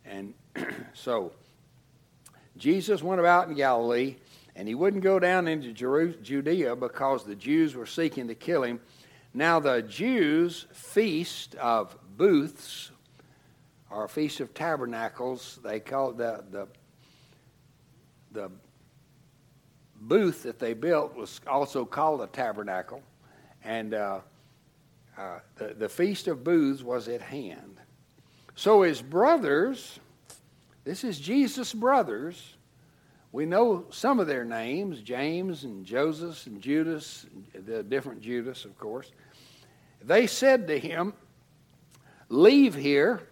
And 0.07 0.35
so 0.95 1.33
Jesus 2.57 3.03
went 3.03 3.21
about 3.21 3.49
in 3.49 3.55
Galilee, 3.55 4.17
and 4.55 4.67
he 4.67 4.75
wouldn't 4.75 5.03
go 5.03 5.19
down 5.19 5.49
into 5.49 5.73
Judea 5.73 6.77
because 6.77 7.25
the 7.25 7.35
Jews 7.35 7.75
were 7.75 7.87
seeking 7.87 8.29
to 8.29 8.35
kill 8.35 8.63
him. 8.63 8.81
Now, 9.37 9.61
the 9.61 9.83
Jews' 9.83 10.67
feast 10.73 11.57
of 11.57 11.95
booths, 12.17 12.91
or 13.91 14.09
feast 14.09 14.41
of 14.41 14.55
tabernacles, 14.55 15.61
they 15.63 15.79
call 15.79 16.13
the, 16.13 16.43
the, 16.51 16.67
the 18.33 18.51
booth 19.95 20.45
that 20.45 20.59
they 20.59 20.73
built 20.73 21.15
was 21.15 21.43
also 21.47 21.85
called 21.85 22.23
a 22.23 22.29
tabernacle. 22.29 23.03
And 23.63 23.93
uh, 23.93 24.21
uh, 25.19 25.41
the, 25.57 25.75
the 25.75 25.89
feast 25.91 26.29
of 26.29 26.43
booths 26.43 26.83
was 26.83 27.07
at 27.07 27.21
hand. 27.21 27.77
So 28.55 28.81
his 28.81 29.03
brothers, 29.03 30.01
this 30.85 31.05
is 31.05 31.21
Jesus' 31.21 31.75
brothers, 31.75 32.55
we 33.33 33.45
know 33.45 33.85
some 33.91 34.19
of 34.19 34.29
their 34.29 34.47
names 34.47 35.03
James 35.03 35.65
and 35.65 35.85
Joseph 35.85 36.47
and 36.47 36.63
Judas, 36.63 37.27
the 37.53 37.83
different 37.83 38.23
Judas, 38.23 38.65
of 38.65 38.79
course. 38.79 39.13
They 40.03 40.27
said 40.27 40.69
to 40.69 40.79
him, 40.79 41.15
Leave 42.29 42.75
here, 42.75 43.23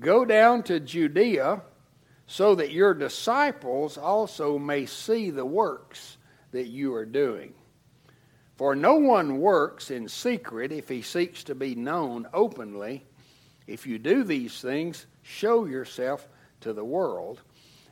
go 0.00 0.24
down 0.24 0.62
to 0.64 0.80
Judea, 0.80 1.62
so 2.26 2.54
that 2.56 2.72
your 2.72 2.92
disciples 2.92 3.96
also 3.96 4.58
may 4.58 4.84
see 4.84 5.30
the 5.30 5.46
works 5.46 6.18
that 6.52 6.66
you 6.66 6.94
are 6.94 7.06
doing. 7.06 7.54
For 8.56 8.74
no 8.74 8.96
one 8.96 9.38
works 9.38 9.90
in 9.90 10.08
secret 10.08 10.72
if 10.72 10.88
he 10.88 11.00
seeks 11.00 11.44
to 11.44 11.54
be 11.54 11.74
known 11.74 12.26
openly. 12.34 13.06
If 13.66 13.86
you 13.86 13.98
do 13.98 14.24
these 14.24 14.60
things, 14.60 15.06
show 15.22 15.64
yourself 15.64 16.28
to 16.60 16.72
the 16.72 16.84
world. 16.84 17.40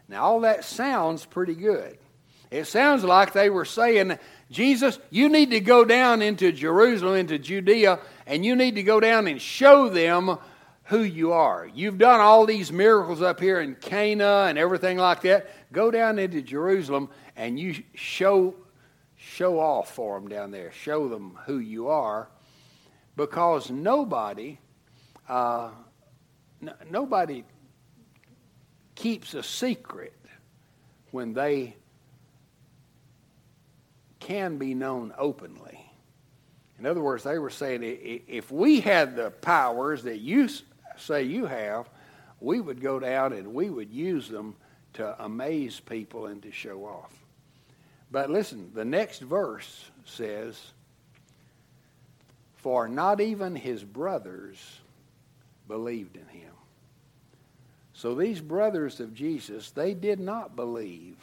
Now, 0.09 0.25
all 0.25 0.41
that 0.41 0.65
sounds 0.65 1.25
pretty 1.25 1.55
good. 1.55 1.99
It 2.51 2.67
sounds 2.67 3.05
like 3.05 3.33
they 3.33 3.51
were 3.51 3.65
saying, 3.65 4.19
Jesus, 4.51 4.99
you 5.11 5.29
need 5.29 5.51
to 5.51 5.61
go 5.61 5.85
down 5.85 6.23
into 6.23 6.53
Jerusalem, 6.53 7.17
into 7.17 7.39
Judea, 7.39 7.99
and 8.27 8.45
you 8.45 8.55
need 8.55 8.77
to 8.77 8.83
go 8.83 9.01
down 9.01 9.27
and 9.27 9.41
show 9.41 9.89
them 9.89 10.39
who 10.85 11.03
you 11.03 11.33
are. 11.33 11.69
You've 11.75 11.99
done 11.99 12.21
all 12.21 12.47
these 12.47 12.71
miracles 12.71 13.21
up 13.21 13.41
here 13.41 13.61
in 13.61 13.75
Cana 13.75 14.47
and 14.49 14.57
everything 14.57 14.99
like 14.99 15.23
that. 15.23 15.51
Go 15.73 15.91
down 15.91 16.21
into 16.21 16.43
Jerusalem 16.43 17.09
and 17.35 17.59
you 17.59 17.83
show 17.95 18.55
show 19.17 19.59
off 19.59 19.93
for 19.93 20.21
them 20.21 20.29
down 20.29 20.51
there. 20.53 20.71
Show 20.73 21.09
them 21.09 21.39
who 21.47 21.59
you 21.59 21.89
are, 21.89 22.29
because 23.17 23.71
nobody 23.71 24.59
uh, 25.29 25.71
n- 26.63 26.75
nobody 26.91 27.43
keeps 28.95 29.35
a 29.35 29.43
secret 29.43 30.15
when 31.11 31.33
they 31.33 31.75
can 34.27 34.59
be 34.59 34.75
known 34.75 35.15
openly. 35.17 35.81
In 36.81 36.87
other 36.87 37.01
words, 37.01 37.23
they 37.23 37.39
were 37.39 37.49
saying 37.49 37.83
if 38.27 38.51
we 38.51 38.81
had 38.81 39.15
the 39.15 39.31
powers 39.31 40.03
that 40.03 40.19
you 40.19 40.49
say 40.97 41.23
you 41.23 41.47
have, 41.47 41.89
we 42.41 42.61
would 42.61 42.81
go 42.81 42.99
down 42.99 43.33
and 43.33 43.55
we 43.55 43.71
would 43.71 43.91
use 43.91 44.29
them 44.29 44.57
to 44.95 45.25
amaze 45.25 45.79
people 45.79 46.27
and 46.27 46.43
to 46.43 46.51
show 46.51 46.85
off. 46.85 47.13
But 48.11 48.29
listen, 48.29 48.73
the 48.75 48.85
next 48.85 49.21
verse 49.21 49.91
says, 50.05 50.61
For 52.57 52.89
not 52.89 53.21
even 53.21 53.55
his 53.55 53.85
brothers 53.85 54.81
believed 55.69 56.17
in 56.17 56.27
him. 56.27 56.53
So 57.93 58.17
these 58.17 58.41
brothers 58.41 58.99
of 58.99 59.15
Jesus, 59.15 59.71
they 59.71 59.95
did 59.95 60.19
not 60.19 60.57
believe 60.57 61.17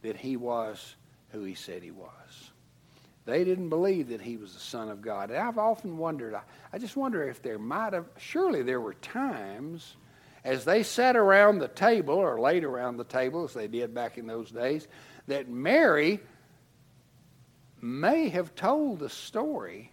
that 0.00 0.16
he 0.16 0.38
was 0.38 0.96
who 1.32 1.42
he 1.42 1.54
said 1.54 1.82
he 1.82 1.90
was. 1.90 2.50
They 3.24 3.44
didn't 3.44 3.68
believe 3.68 4.08
that 4.08 4.20
he 4.20 4.36
was 4.36 4.52
the 4.52 4.60
Son 4.60 4.88
of 4.88 5.00
God. 5.00 5.30
And 5.30 5.38
I've 5.38 5.58
often 5.58 5.96
wondered, 5.96 6.34
I, 6.34 6.42
I 6.72 6.78
just 6.78 6.96
wonder 6.96 7.28
if 7.28 7.42
there 7.42 7.58
might 7.58 7.92
have, 7.92 8.06
surely 8.18 8.62
there 8.62 8.80
were 8.80 8.94
times 8.94 9.96
as 10.44 10.64
they 10.64 10.82
sat 10.82 11.16
around 11.16 11.58
the 11.58 11.68
table 11.68 12.14
or 12.14 12.40
laid 12.40 12.64
around 12.64 12.96
the 12.96 13.04
table, 13.04 13.44
as 13.44 13.54
they 13.54 13.68
did 13.68 13.94
back 13.94 14.18
in 14.18 14.26
those 14.26 14.50
days, 14.50 14.88
that 15.28 15.48
Mary 15.48 16.20
may 17.80 18.28
have 18.28 18.54
told 18.54 18.98
the 18.98 19.08
story 19.08 19.92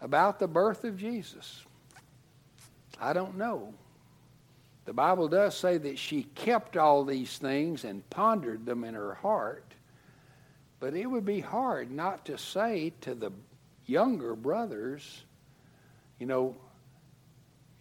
about 0.00 0.38
the 0.38 0.48
birth 0.48 0.84
of 0.84 0.96
Jesus. 0.96 1.62
I 2.98 3.12
don't 3.12 3.36
know. 3.36 3.74
The 4.86 4.92
Bible 4.92 5.28
does 5.28 5.56
say 5.56 5.78
that 5.78 5.98
she 5.98 6.24
kept 6.34 6.76
all 6.76 7.04
these 7.04 7.36
things 7.38 7.84
and 7.84 8.08
pondered 8.10 8.66
them 8.66 8.84
in 8.84 8.94
her 8.94 9.14
heart. 9.14 9.73
But 10.80 10.94
it 10.94 11.06
would 11.06 11.24
be 11.24 11.40
hard 11.40 11.90
not 11.90 12.26
to 12.26 12.38
say 12.38 12.92
to 13.02 13.14
the 13.14 13.30
younger 13.86 14.34
brothers, 14.34 15.24
you 16.18 16.26
know, 16.26 16.56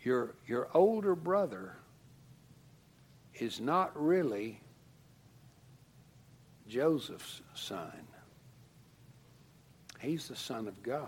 your, 0.02 0.36
your 0.48 0.70
older 0.74 1.16
brother 1.16 1.76
is 3.36 3.60
not 3.60 3.92
really 4.02 4.60
Joseph's 6.68 7.42
son. 7.54 8.08
He's 10.00 10.28
the 10.28 10.36
son 10.36 10.68
of 10.68 10.84
God. 10.84 11.08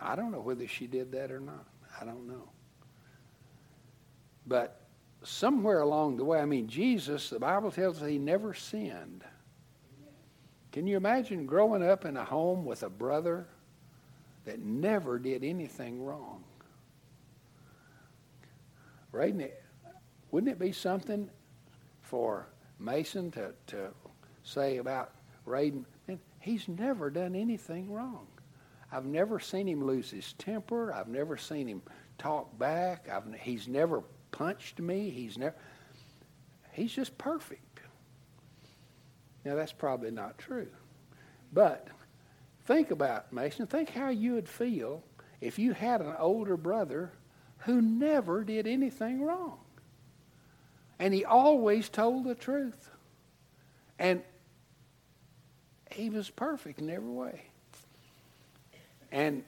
I 0.00 0.16
don't 0.16 0.32
know 0.32 0.40
whether 0.40 0.66
she 0.66 0.86
did 0.86 1.12
that 1.12 1.30
or 1.30 1.40
not. 1.40 1.66
I 2.00 2.04
don't 2.04 2.26
know. 2.26 2.48
But 4.46 4.80
somewhere 5.22 5.80
along 5.80 6.16
the 6.16 6.24
way, 6.24 6.40
I 6.40 6.44
mean, 6.44 6.68
Jesus, 6.68 7.30
the 7.30 7.38
Bible 7.38 7.70
tells 7.70 8.02
us 8.02 8.08
he 8.08 8.18
never 8.18 8.54
sinned. 8.54 9.24
Can 10.72 10.86
you 10.86 10.96
imagine 10.96 11.44
growing 11.44 11.86
up 11.86 12.06
in 12.06 12.16
a 12.16 12.24
home 12.24 12.64
with 12.64 12.82
a 12.82 12.88
brother 12.88 13.46
that 14.46 14.60
never 14.60 15.18
did 15.18 15.44
anything 15.44 16.02
wrong? 16.02 16.42
Wouldn't 19.12 19.42
it, 19.42 19.62
wouldn't 20.30 20.50
it 20.50 20.58
be 20.58 20.72
something 20.72 21.28
for 22.00 22.46
Mason 22.78 23.30
to, 23.32 23.52
to 23.68 23.88
say 24.42 24.78
about 24.78 25.12
Raiden? 25.46 25.84
He's 26.40 26.66
never 26.66 27.10
done 27.10 27.34
anything 27.34 27.92
wrong. 27.92 28.26
I've 28.90 29.04
never 29.04 29.38
seen 29.38 29.68
him 29.68 29.84
lose 29.84 30.10
his 30.10 30.32
temper. 30.34 30.92
I've 30.92 31.08
never 31.08 31.36
seen 31.36 31.66
him 31.68 31.82
talk 32.18 32.58
back. 32.58 33.08
I've, 33.10 33.24
he's 33.40 33.68
never 33.68 34.02
punched 34.32 34.80
me. 34.80 35.10
He's 35.10 35.38
never. 35.38 35.54
He's 36.72 36.92
just 36.92 37.16
perfect. 37.18 37.71
Now 39.44 39.54
that's 39.56 39.72
probably 39.72 40.10
not 40.10 40.38
true, 40.38 40.68
but 41.52 41.88
think 42.64 42.90
about 42.90 43.32
Mason. 43.32 43.66
Think 43.66 43.90
how 43.90 44.08
you 44.08 44.34
would 44.34 44.48
feel 44.48 45.02
if 45.40 45.58
you 45.58 45.72
had 45.72 46.00
an 46.00 46.14
older 46.18 46.56
brother 46.56 47.12
who 47.58 47.80
never 47.80 48.44
did 48.44 48.66
anything 48.66 49.22
wrong, 49.22 49.58
and 50.98 51.12
he 51.12 51.24
always 51.24 51.88
told 51.88 52.24
the 52.24 52.34
truth, 52.34 52.90
and 53.98 54.22
he 55.90 56.08
was 56.10 56.30
perfect 56.30 56.80
in 56.80 56.88
every 56.90 57.10
way. 57.10 57.42
And 59.10 59.44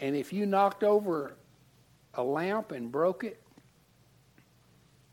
and 0.00 0.16
if 0.16 0.32
you 0.32 0.46
knocked 0.46 0.82
over 0.82 1.36
a 2.14 2.22
lamp 2.24 2.72
and 2.72 2.90
broke 2.90 3.22
it, 3.22 3.40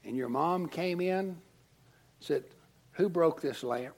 and 0.03 0.17
your 0.17 0.29
mom 0.29 0.67
came 0.67 0.99
in, 0.99 1.37
said, 2.19 2.43
Who 2.99 3.07
broke 3.07 3.39
this 3.39 3.63
lamp? 3.63 3.95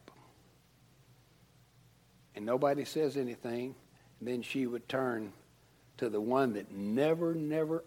And 2.35 2.45
nobody 2.45 2.85
says 2.85 3.17
anything. 3.17 3.73
And 4.19 4.29
then 4.29 4.43
she 4.43 4.67
would 4.67 4.87
turn 4.87 5.33
to 5.97 6.07
the 6.07 6.21
one 6.21 6.53
that 6.53 6.71
never, 6.71 7.33
never 7.33 7.83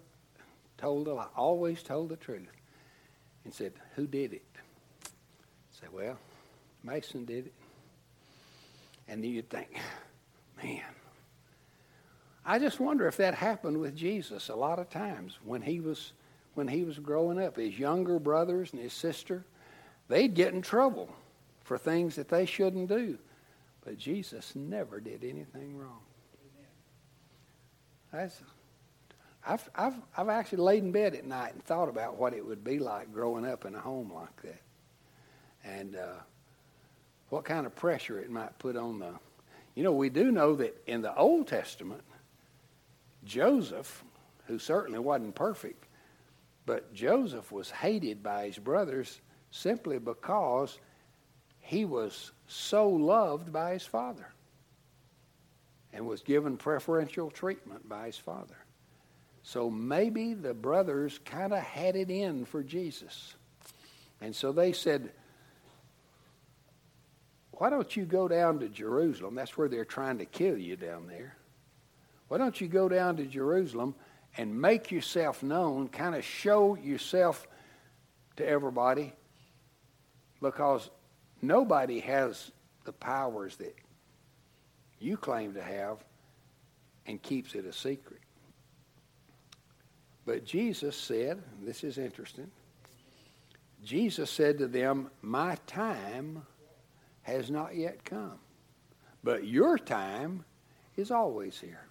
told 0.77 1.07
a 1.07 1.14
lie, 1.14 1.29
always 1.37 1.85
told 1.85 2.09
the 2.09 2.16
truth, 2.16 2.48
and 3.44 3.55
said, 3.55 3.74
Who 3.94 4.09
did 4.09 4.33
it? 4.33 4.44
Say, 5.70 5.87
Well, 5.92 6.18
Mason 6.83 7.24
did 7.24 7.46
it. 7.46 7.55
And 9.07 9.22
then 9.22 9.31
you'd 9.31 9.48
think, 9.48 9.68
Man, 10.61 10.83
I 12.44 12.59
just 12.59 12.81
wonder 12.81 13.07
if 13.07 13.18
that 13.18 13.37
happened 13.37 13.79
with 13.79 13.94
Jesus 13.94 14.48
a 14.48 14.57
lot 14.57 14.81
of 14.81 14.90
times 14.90 15.38
when 15.44 15.62
he 15.62 15.79
was 15.79 16.12
when 16.55 16.66
he 16.66 16.83
was 16.83 16.98
growing 16.98 17.40
up. 17.40 17.55
His 17.55 17.79
younger 17.79 18.18
brothers 18.18 18.72
and 18.72 18.83
his 18.83 18.92
sister, 18.92 19.44
they'd 20.08 20.34
get 20.34 20.54
in 20.54 20.62
trouble 20.62 21.08
for 21.62 21.78
things 21.78 22.16
that 22.16 22.28
they 22.28 22.46
shouldn't 22.46 22.88
do. 22.88 23.18
But 23.84 23.98
Jesus 23.98 24.54
never 24.54 25.00
did 25.00 25.24
anything 25.24 25.76
wrong. 25.76 26.00
That's, 28.12 28.40
I've, 29.46 29.68
I've, 29.74 29.94
I've 30.16 30.28
actually 30.28 30.62
laid 30.62 30.84
in 30.84 30.92
bed 30.92 31.14
at 31.14 31.26
night 31.26 31.52
and 31.52 31.62
thought 31.64 31.88
about 31.88 32.16
what 32.16 32.32
it 32.32 32.46
would 32.46 32.62
be 32.62 32.78
like 32.78 33.12
growing 33.12 33.44
up 33.44 33.64
in 33.64 33.74
a 33.74 33.80
home 33.80 34.12
like 34.12 34.42
that. 34.42 34.60
And 35.64 35.96
uh, 35.96 36.20
what 37.30 37.44
kind 37.44 37.66
of 37.66 37.74
pressure 37.74 38.20
it 38.20 38.30
might 38.30 38.58
put 38.58 38.76
on 38.76 39.00
the. 39.00 39.12
You 39.74 39.82
know, 39.82 39.92
we 39.92 40.08
do 40.08 40.30
know 40.30 40.54
that 40.56 40.80
in 40.86 41.02
the 41.02 41.14
Old 41.16 41.48
Testament, 41.48 42.04
Joseph, 43.24 44.04
who 44.46 44.58
certainly 44.58 45.00
wasn't 45.00 45.34
perfect, 45.34 45.86
but 46.64 46.94
Joseph 46.94 47.50
was 47.50 47.70
hated 47.70 48.22
by 48.22 48.46
his 48.46 48.58
brothers 48.58 49.20
simply 49.54 50.00
because 50.00 50.80
he 51.60 51.84
was 51.84 52.32
so 52.48 52.88
loved 52.88 53.52
by 53.52 53.72
his 53.72 53.86
father 53.86 54.26
and 55.92 56.04
was 56.06 56.22
given 56.22 56.56
preferential 56.56 57.30
treatment 57.30 57.88
by 57.88 58.06
his 58.06 58.18
father. 58.18 58.56
So 59.44 59.70
maybe 59.70 60.34
the 60.34 60.54
brothers 60.54 61.20
kind 61.24 61.52
of 61.52 61.60
had 61.60 61.94
it 61.94 62.10
in 62.10 62.44
for 62.44 62.64
Jesus. 62.64 63.36
And 64.20 64.34
so 64.34 64.50
they 64.50 64.72
said, 64.72 65.10
Why 67.52 67.70
don't 67.70 67.96
you 67.96 68.06
go 68.06 68.26
down 68.26 68.58
to 68.58 68.68
Jerusalem? 68.68 69.36
That's 69.36 69.56
where 69.56 69.68
they're 69.68 69.84
trying 69.84 70.18
to 70.18 70.24
kill 70.26 70.58
you 70.58 70.74
down 70.74 71.06
there. 71.06 71.36
Why 72.26 72.38
don't 72.38 72.60
you 72.60 72.66
go 72.66 72.88
down 72.88 73.18
to 73.18 73.24
Jerusalem 73.24 73.94
and 74.36 74.60
make 74.60 74.90
yourself 74.90 75.44
known, 75.44 75.88
kind 75.88 76.16
of 76.16 76.24
show 76.24 76.74
yourself 76.74 77.46
to 78.36 78.44
everybody 78.44 79.12
because 80.44 80.90
nobody 81.40 82.00
has 82.00 82.52
the 82.85 82.92
powers 82.92 83.57
that 83.57 83.74
you 85.00 85.16
claim 85.16 85.54
to 85.54 85.62
have 85.62 86.04
and 87.07 87.20
keeps 87.22 87.54
it 87.54 87.64
a 87.64 87.72
secret. 87.72 88.20
But 90.26 90.44
Jesus 90.44 90.96
said, 90.96 91.42
this 91.62 91.83
is 91.83 91.96
interesting, 91.96 92.50
Jesus 93.83 94.30
said 94.30 94.59
to 94.59 94.66
them, 94.66 95.11
My 95.22 95.57
time 95.66 96.42
has 97.22 97.50
not 97.50 97.74
yet 97.74 98.04
come, 98.04 98.38
but 99.22 99.46
your 99.46 99.78
time 99.78 100.44
is 100.94 101.11
always 101.11 101.59
here. 101.59 101.87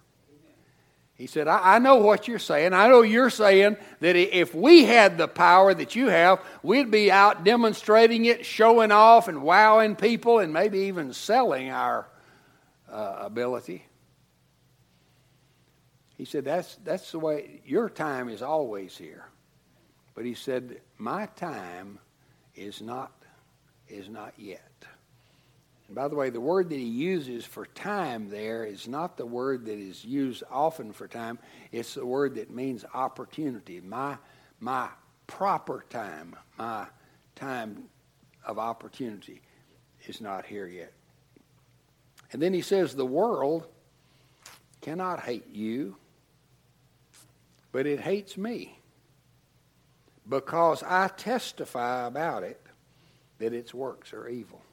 He 1.16 1.28
said, 1.28 1.46
I, 1.46 1.76
I, 1.76 1.78
know 1.78 1.96
what 1.96 2.26
you're 2.26 2.40
saying. 2.40 2.72
I 2.72 2.88
know 2.88 3.02
you're 3.02 3.30
saying 3.30 3.76
that 4.00 4.16
if 4.16 4.52
we 4.52 4.84
had 4.84 5.16
the 5.16 5.28
power 5.28 5.72
that 5.72 5.94
you 5.94 6.08
have, 6.08 6.40
we'd 6.62 6.90
be 6.90 7.10
out 7.10 7.44
demonstrating 7.44 8.24
it, 8.24 8.44
showing 8.44 8.90
off, 8.90 9.28
and 9.28 9.42
wowing 9.42 9.94
people, 9.94 10.40
and 10.40 10.52
maybe 10.52 10.80
even 10.80 11.12
selling 11.12 11.70
our 11.70 12.08
uh, 12.90 13.18
ability. 13.20 13.86
He 16.16 16.24
said, 16.24 16.44
that's, 16.44 16.76
that's 16.84 17.12
the 17.12 17.20
way, 17.20 17.60
your 17.64 17.88
time 17.88 18.28
is 18.28 18.42
always 18.42 18.96
here. 18.96 19.24
But 20.14 20.24
he 20.24 20.34
said, 20.34 20.80
my 20.98 21.26
time 21.26 21.98
is 22.56 22.80
not, 22.80 23.12
is 23.88 24.08
not 24.08 24.34
yet. 24.36 24.68
And 25.86 25.94
by 25.94 26.08
the 26.08 26.16
way, 26.16 26.30
the 26.30 26.40
word 26.40 26.70
that 26.70 26.78
he 26.78 26.84
uses 26.84 27.44
for 27.44 27.66
time 27.66 28.30
there 28.30 28.64
is 28.64 28.88
not 28.88 29.16
the 29.16 29.26
word 29.26 29.66
that 29.66 29.78
is 29.78 30.04
used 30.04 30.42
often 30.50 30.92
for 30.92 31.06
time. 31.06 31.38
It's 31.72 31.94
the 31.94 32.06
word 32.06 32.36
that 32.36 32.50
means 32.50 32.84
opportunity. 32.94 33.80
My, 33.80 34.16
my 34.60 34.88
proper 35.26 35.84
time, 35.90 36.36
my 36.58 36.86
time 37.36 37.84
of 38.44 38.58
opportunity 38.58 39.42
is 40.06 40.20
not 40.20 40.46
here 40.46 40.66
yet. 40.66 40.92
And 42.32 42.40
then 42.40 42.54
he 42.54 42.62
says, 42.62 42.94
The 42.94 43.06
world 43.06 43.66
cannot 44.80 45.20
hate 45.20 45.48
you, 45.52 45.96
but 47.72 47.86
it 47.86 48.00
hates 48.00 48.36
me 48.36 48.78
because 50.28 50.82
I 50.82 51.08
testify 51.08 52.06
about 52.06 52.42
it 52.42 52.60
that 53.38 53.52
its 53.52 53.74
works 53.74 54.12
are 54.12 54.28
evil. 54.28 54.63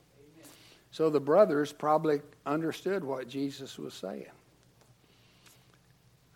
So 0.92 1.10
the 1.10 1.22
brothers 1.22 1.72
probably 1.72 2.22
understood 2.46 3.04
what 3.04 3.30
Jesus 3.30 3.80
was 3.80 3.94
saying. 3.94 4.26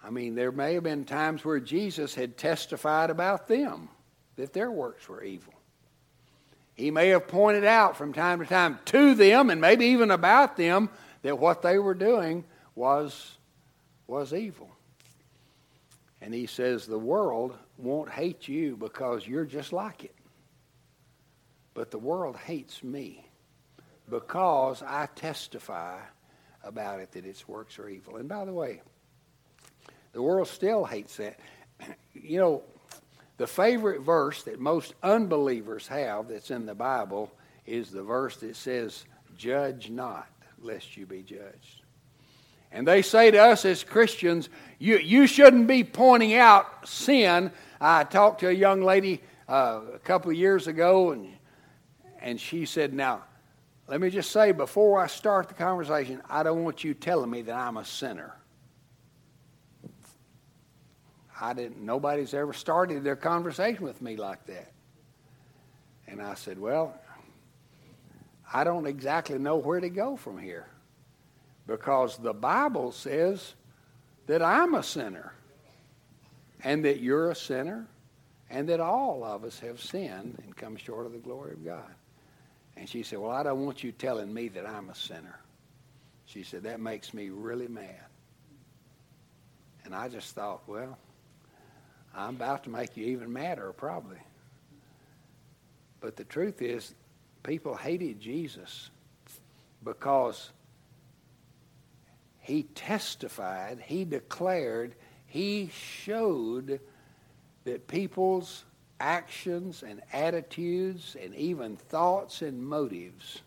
I 0.04 0.10
mean, 0.10 0.36
there 0.36 0.52
may 0.52 0.76
have 0.76 0.84
been 0.84 1.04
times 1.04 1.44
where 1.44 1.60
Jesus 1.60 2.16
had 2.16 2.38
testified 2.38 3.10
about 3.10 3.48
them 3.48 3.90
that 4.38 4.54
their 4.54 4.72
works 4.72 5.10
were 5.10 5.24
evil. 5.24 5.54
He 6.76 6.92
may 6.92 7.10
have 7.10 7.28
pointed 7.28 7.66
out 7.66 7.98
from 7.98 8.14
time 8.14 8.40
to 8.40 8.46
time 8.46 8.80
to 8.86 9.16
them 9.16 9.50
and 9.50 9.60
maybe 9.60 9.88
even 9.88 10.12
about 10.12 10.58
them 10.58 10.90
that 11.22 11.40
what 11.40 11.62
they 11.62 11.78
were 11.78 11.94
doing 11.94 12.44
was, 12.76 13.38
was 14.08 14.34
evil. 14.34 14.70
And 16.22 16.34
he 16.34 16.46
says, 16.46 16.86
The 16.86 17.00
world 17.00 17.58
won't 17.78 18.10
hate 18.10 18.48
you 18.48 18.78
because 18.78 19.28
you're 19.28 19.46
just 19.46 19.74
like 19.74 20.04
it. 20.04 20.16
But 21.74 21.92
the 21.92 22.00
world 22.00 22.38
hates 22.38 22.84
me 22.84 23.26
because 24.10 24.84
I 24.84 25.08
testify 25.16 26.00
about 26.64 27.00
it 27.00 27.12
that 27.14 27.26
its 27.26 27.48
works 27.48 27.80
are 27.80 27.90
evil. 27.90 28.18
And 28.18 28.28
by 28.28 28.46
the 28.46 28.54
way, 28.54 28.82
the 30.14 30.22
world 30.22 30.48
still 30.48 30.86
hates 30.86 31.18
that. 31.18 31.40
You 32.14 32.40
know, 32.40 32.64
the 33.38 33.46
favorite 33.46 34.02
verse 34.02 34.44
that 34.44 34.60
most 34.60 34.94
unbelievers 35.04 35.86
have 35.90 36.30
that's 36.30 36.50
in 36.50 36.66
the 36.66 36.74
Bible 36.74 37.30
is 37.66 37.92
the 37.92 38.02
verse 38.02 38.38
that 38.38 38.56
says, 38.56 39.06
Judge 39.38 39.90
not, 39.90 40.28
lest 40.62 40.96
you 40.96 41.06
be 41.06 41.22
judged. 41.22 41.84
And 42.72 42.88
they 42.88 43.02
say 43.02 43.32
to 43.32 43.38
us 43.38 43.66
as 43.66 43.84
Christians, 43.84 44.50
you, 44.80 44.98
you 44.98 45.28
shouldn't 45.28 45.68
be 45.68 45.84
pointing 45.84 46.34
out 46.34 46.88
sin. 46.88 47.52
I 47.80 48.06
talked 48.06 48.40
to 48.40 48.50
a 48.50 48.54
young 48.54 48.82
lady 48.82 49.22
uh, 49.48 49.82
a 49.94 50.00
couple 50.00 50.32
of 50.32 50.38
years 50.38 50.68
ago, 50.68 51.12
and, 51.12 51.28
and 52.22 52.40
she 52.40 52.66
said, 52.66 52.94
Now, 52.94 53.24
let 53.88 54.02
me 54.02 54.10
just 54.10 54.32
say 54.32 54.52
before 54.52 55.00
I 55.00 55.08
start 55.08 55.48
the 55.48 55.54
conversation, 55.54 56.22
I 56.30 56.44
don't 56.44 56.64
want 56.64 56.84
you 56.84 56.94
telling 56.94 57.30
me 57.30 57.44
that 57.44 57.56
I'm 57.56 57.78
a 57.78 57.86
sinner. 57.86 58.36
I 61.40 61.54
didn't, 61.54 61.84
nobody's 61.84 62.34
ever 62.34 62.54
started 62.54 63.04
their 63.04 63.16
conversation 63.16 63.84
with 63.84 64.02
me 64.02 64.16
like 64.16 64.46
that. 64.48 64.72
And 66.08 66.22
I 66.22 66.34
said, 66.36 66.58
Well, 66.58 67.00
I 68.52 68.64
don't 68.64 68.88
exactly 68.88 69.38
know 69.38 69.58
where 69.58 69.80
to 69.80 69.90
go 69.90 70.16
from 70.16 70.38
here 70.38 70.68
because 71.68 72.18
the 72.18 72.34
Bible 72.34 72.92
says 72.92 73.54
that 74.28 74.42
I'm 74.42 74.76
a 74.76 74.84
sinner 74.84 75.34
and 76.64 76.86
that 76.86 77.02
you're 77.02 77.32
a 77.32 77.36
sinner 77.36 77.88
and 78.50 78.70
that 78.70 78.80
all 78.80 79.24
of 79.24 79.44
us 79.44 79.60
have 79.60 79.82
sinned 79.82 80.42
and 80.44 80.56
come 80.56 80.78
short 80.78 81.06
of 81.06 81.12
the 81.12 81.18
glory 81.20 81.54
of 81.54 81.66
God. 81.66 81.94
And 82.78 82.90
she 82.90 83.04
said, 83.04 83.20
Well, 83.20 83.32
I 83.32 83.44
don't 83.44 83.66
want 83.66 83.84
you 83.84 83.92
telling 83.92 84.34
me 84.34 84.50
that 84.50 84.66
I'm 84.66 84.90
a 84.90 84.96
sinner. 84.96 85.40
She 86.26 86.44
said, 86.44 86.64
That 86.64 86.80
makes 86.80 87.14
me 87.14 87.30
really 87.30 87.68
mad. 87.68 88.06
And 89.84 89.96
I 89.96 90.10
just 90.10 90.36
thought, 90.36 90.64
Well, 90.68 90.98
I'm 92.16 92.36
about 92.36 92.64
to 92.66 92.70
make 92.70 92.96
you 92.98 93.06
even 93.08 93.32
madder, 93.32 93.72
probably. 93.74 94.20
But 96.02 96.16
the 96.16 96.24
truth 96.24 96.62
is, 96.62 96.94
people 97.44 97.76
hated 97.76 98.20
Jesus 98.20 98.90
because 99.84 100.52
he 102.40 102.64
testified, 102.64 103.80
he 103.80 104.06
declared, 104.06 104.96
he 105.26 105.70
showed 105.74 106.80
that 107.64 107.88
people's 107.88 108.64
actions 109.00 109.84
and 109.84 110.02
attitudes 110.14 111.16
and 111.22 111.36
even 111.36 111.76
thoughts 111.76 112.42
and 112.42 112.62
motives 112.62 113.42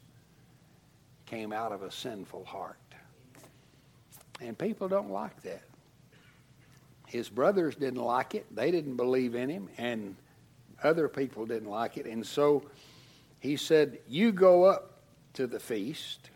came 1.26 1.52
out 1.52 1.72
of 1.72 1.82
a 1.82 1.90
sinful 1.90 2.44
heart. 2.44 2.76
And 4.40 4.56
people 4.56 4.88
don't 4.88 5.10
like 5.10 5.42
that. 5.42 5.62
His 7.06 7.28
brothers 7.28 7.74
didn't 7.74 8.02
like 8.02 8.34
it. 8.34 8.46
They 8.54 8.70
didn't 8.70 8.96
believe 8.96 9.34
in 9.34 9.48
him, 9.48 9.68
and 9.78 10.16
other 10.82 11.08
people 11.08 11.46
didn't 11.46 11.70
like 11.70 11.96
it. 11.96 12.06
And 12.06 12.24
so 12.26 12.64
he 13.40 13.56
said, 13.56 13.98
You 14.06 14.30
go 14.30 14.64
up 14.64 15.00
to 15.34 15.46
the 15.46 15.58
feast. 15.58 16.30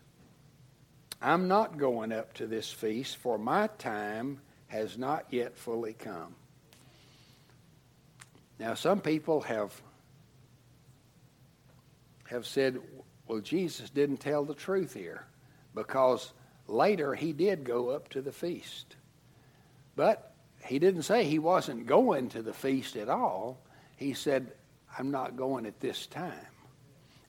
I'm 1.20 1.46
not 1.46 1.78
going 1.78 2.10
up 2.10 2.32
to 2.34 2.46
this 2.46 2.72
feast, 2.72 3.18
for 3.18 3.38
my 3.38 3.68
time 3.78 4.40
has 4.68 4.96
not 4.96 5.26
yet 5.30 5.56
fully 5.56 5.92
come. 5.92 6.34
Now, 8.62 8.74
some 8.74 9.00
people 9.00 9.40
have, 9.40 9.72
have 12.30 12.46
said, 12.46 12.78
well, 13.26 13.40
Jesus 13.40 13.90
didn't 13.90 14.18
tell 14.18 14.44
the 14.44 14.54
truth 14.54 14.94
here 14.94 15.26
because 15.74 16.32
later 16.68 17.12
he 17.12 17.32
did 17.32 17.64
go 17.64 17.90
up 17.90 18.08
to 18.10 18.22
the 18.22 18.30
feast. 18.30 18.94
But 19.96 20.32
he 20.64 20.78
didn't 20.78 21.02
say 21.02 21.24
he 21.24 21.40
wasn't 21.40 21.88
going 21.88 22.28
to 22.28 22.42
the 22.42 22.52
feast 22.52 22.94
at 22.94 23.08
all. 23.08 23.58
He 23.96 24.14
said, 24.14 24.52
I'm 24.96 25.10
not 25.10 25.34
going 25.36 25.66
at 25.66 25.80
this 25.80 26.06
time. 26.06 26.30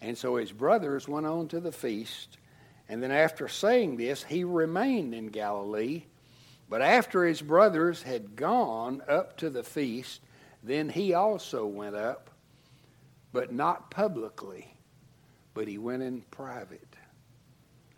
And 0.02 0.16
so 0.16 0.36
his 0.36 0.52
brothers 0.52 1.08
went 1.08 1.26
on 1.26 1.48
to 1.48 1.60
the 1.60 1.72
feast. 1.72 2.38
And 2.88 3.02
then 3.02 3.12
after 3.12 3.48
saying 3.48 3.98
this, 3.98 4.24
he 4.24 4.44
remained 4.44 5.16
in 5.16 5.30
Galilee. 5.30 6.04
But 6.70 6.84
after 6.84 7.26
his 7.26 7.42
brothers 7.42 8.04
had 8.04 8.36
gone 8.36 9.02
up 9.10 9.38
to 9.38 9.50
the 9.50 9.64
feast, 9.64 10.22
then 10.64 10.88
he 10.90 11.14
also 11.14 11.66
went 11.66 11.96
up, 11.96 12.30
but 13.34 13.52
not 13.52 13.92
publicly, 13.92 14.74
but 15.54 15.68
he 15.68 15.78
went 15.78 16.02
in 16.02 16.22
private. 16.32 16.96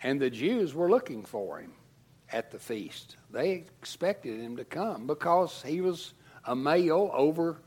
And 0.01 0.19
the 0.19 0.30
Jews 0.30 0.73
were 0.73 0.89
looking 0.89 1.23
for 1.23 1.60
him 1.60 1.73
at 2.32 2.51
the 2.51 2.60
feast. 2.60 3.17
They 3.32 3.51
expected 3.51 4.39
him 4.39 4.58
to 4.58 4.65
come 4.65 5.06
because 5.06 5.62
he 5.62 5.82
was 5.82 6.13
a 6.45 6.56
male 6.56 7.12
over 7.13 7.62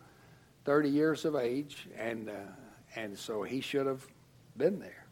30 0.65 0.89
years 0.89 1.25
of 1.25 1.37
age, 1.37 1.89
and, 1.97 2.29
uh, 2.29 2.33
and 2.97 3.17
so 3.17 3.43
he 3.43 3.61
should 3.61 3.87
have 3.87 4.07
been 4.57 4.79
there. 4.79 5.07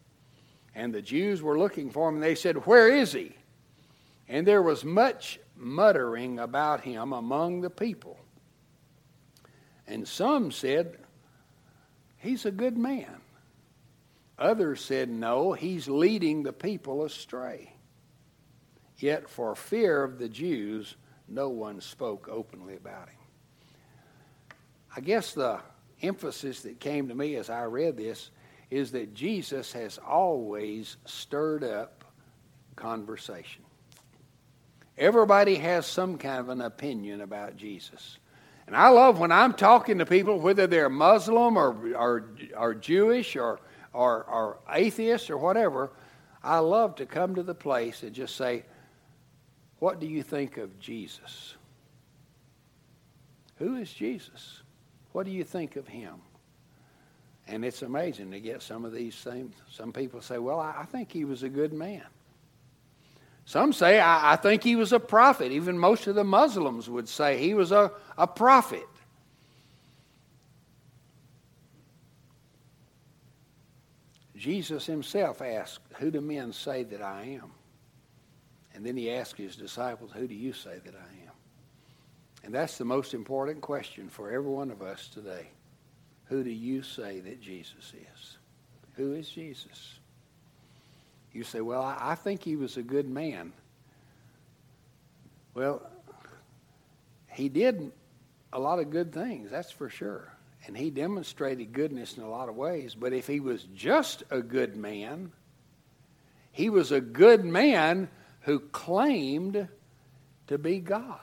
And 0.75 0.93
the 0.93 1.01
Jews 1.01 1.43
were 1.43 1.59
looking 1.59 1.91
for 1.91 2.09
him, 2.09 2.17
and 2.17 2.23
they 2.23 2.35
said, 2.35 2.67
Where 2.67 2.89
is 2.89 3.13
he? 3.13 3.35
And 4.29 4.47
there 4.47 4.63
was 4.63 4.85
much 4.85 5.39
muttering 5.57 6.41
about 6.41 6.83
him 6.83 7.13
among 7.13 7.61
the 7.61 7.71
people. 7.71 8.19
And 9.87 10.07
some 10.07 10.51
said, 10.51 10.99
He's 12.19 12.45
a 12.45 12.51
good 12.51 12.77
man. 12.77 13.21
Others 14.39 14.85
said, 14.85 15.09
No, 15.09 15.53
he's 15.53 15.89
leading 15.89 16.43
the 16.43 16.53
people 16.53 17.05
astray. 17.05 17.73
Yet 18.99 19.29
for 19.29 19.55
fear 19.55 20.03
of 20.03 20.19
the 20.19 20.29
Jews, 20.29 20.97
no 21.29 21.49
one 21.49 21.81
spoke 21.81 22.29
openly 22.29 22.77
about 22.77 23.09
him. 23.09 23.19
I 24.97 25.01
guess 25.01 25.35
the 25.35 25.61
emphasis 26.03 26.63
that 26.63 26.81
came 26.81 27.09
to 27.09 27.15
me 27.15 27.37
as 27.37 27.51
I 27.51 27.65
read 27.65 27.97
this 27.97 28.31
is 28.71 28.93
that 28.93 29.15
Jesus 29.15 29.73
has 29.73 29.99
always 29.99 30.97
stirred 31.05 31.63
up 31.63 32.05
conversation. 32.75 33.63
Everybody 34.99 35.57
has 35.57 35.87
some 35.87 36.17
kind 36.17 36.41
of 36.41 36.49
an 36.49 36.63
opinion 36.63 37.21
about 37.21 37.57
Jesus. 37.57 38.19
And 38.67 38.77
I 38.77 38.89
love 38.89 39.19
when 39.19 39.31
I'm 39.31 39.53
talking 39.53 39.99
to 39.99 40.07
people, 40.07 40.41
whether 40.41 40.67
they're 40.67 40.89
Muslim 40.89 41.57
or, 41.57 41.95
or, 41.95 42.31
or 42.57 42.75
Jewish 42.75 43.37
or, 43.37 43.61
or, 43.93 44.25
or 44.25 44.59
atheist 44.71 45.31
or 45.31 45.39
whatever, 45.39 45.93
I 46.43 46.59
love 46.59 46.97
to 46.97 47.07
come 47.07 47.37
to 47.37 47.43
the 47.43 47.55
place 47.55 48.03
and 48.03 48.13
just 48.13 48.37
say, 48.37 48.65
what 49.79 50.01
do 50.01 50.07
you 50.07 50.23
think 50.23 50.57
of 50.57 50.79
Jesus? 50.81 51.57
Who 53.57 53.77
is 53.77 53.93
Jesus? 53.93 54.63
What 55.13 55.27
do 55.27 55.33
you 55.33 55.45
think 55.45 55.77
of 55.77 55.87
him? 55.87 56.15
And 57.47 57.65
it's 57.65 57.83
amazing 57.83 58.33
to 58.33 58.41
get 58.41 58.63
some 58.63 58.85
of 58.85 58.93
these 58.93 59.15
things. 59.17 59.55
Some 59.71 59.93
people 59.93 60.21
say, 60.21 60.39
well, 60.39 60.59
I 60.59 60.85
think 60.85 61.13
he 61.13 61.25
was 61.25 61.43
a 61.43 61.49
good 61.49 61.73
man. 61.73 62.03
Some 63.47 63.73
say, 63.73 64.01
I, 64.01 64.33
I 64.33 64.37
think 64.37 64.65
he 64.65 64.75
was 64.75 64.93
a 64.93 64.99
prophet. 65.01 65.53
Even 65.53 65.79
most 65.79 66.09
of 66.09 66.17
the 66.17 66.25
Muslims 66.25 66.91
would 66.91 67.09
say 67.09 67.39
he 67.39 67.55
was 67.55 67.71
a, 67.73 67.93
a 68.19 68.27
prophet. 68.27 68.87
Jesus 74.37 74.85
himself 74.85 75.41
asked, 75.41 75.81
Who 75.99 76.11
do 76.11 76.21
men 76.21 76.53
say 76.53 76.83
that 76.85 77.01
I 77.01 77.39
am? 77.41 77.53
And 78.75 78.85
then 78.85 78.97
he 78.97 79.11
asked 79.11 79.37
his 79.37 79.57
disciples, 79.57 80.11
Who 80.13 80.27
do 80.27 80.35
you 80.35 80.53
say 80.53 80.79
that 80.85 80.95
I 80.95 81.27
am? 81.27 81.33
And 82.43 82.53
that's 82.53 82.79
the 82.79 82.85
most 82.85 83.15
important 83.15 83.61
question 83.61 84.09
for 84.09 84.31
every 84.31 84.51
one 84.51 84.71
of 84.73 84.83
us 84.83 85.09
today. 85.09 85.49
Who 86.27 86.43
do 86.43 86.51
you 86.51 86.83
say 86.83 87.21
that 87.21 87.41
Jesus 87.41 87.93
is? 87.95 88.39
Who 88.95 89.15
is 89.15 89.29
Jesus? 89.29 90.01
You 91.37 91.45
say, 91.45 91.61
Well, 91.61 91.83
I, 91.83 92.15
think 92.15 92.43
he 92.43 92.57
was 92.57 92.79
a 92.79 92.83
good 92.83 93.09
man. 93.09 93.53
Well, 95.53 95.83
he 97.31 97.51
did 97.51 97.93
a 98.53 98.59
lot 98.59 98.79
of 98.79 98.89
good 98.89 99.13
things, 99.13 99.51
that's 99.51 99.71
for 99.71 99.91
sure. 99.91 100.33
and 100.67 100.77
he 100.77 100.91
demonstrated 100.91 101.73
goodness 101.73 102.17
in 102.17 102.23
a 102.23 102.29
lot 102.29 102.49
of 102.49 102.57
ways. 102.57 102.95
But 102.95 103.13
if 103.13 103.27
he 103.27 103.39
was 103.39 103.65
just 103.75 104.23
a 104.31 104.41
good 104.41 104.77
man, 104.77 105.31
he 106.53 106.71
was 106.71 106.91
a 106.91 107.01
good 107.03 107.45
man 107.45 108.09
who 108.41 108.59
claimed 108.59 109.69
to 110.47 110.59
be 110.59 110.79
God. 110.79 111.21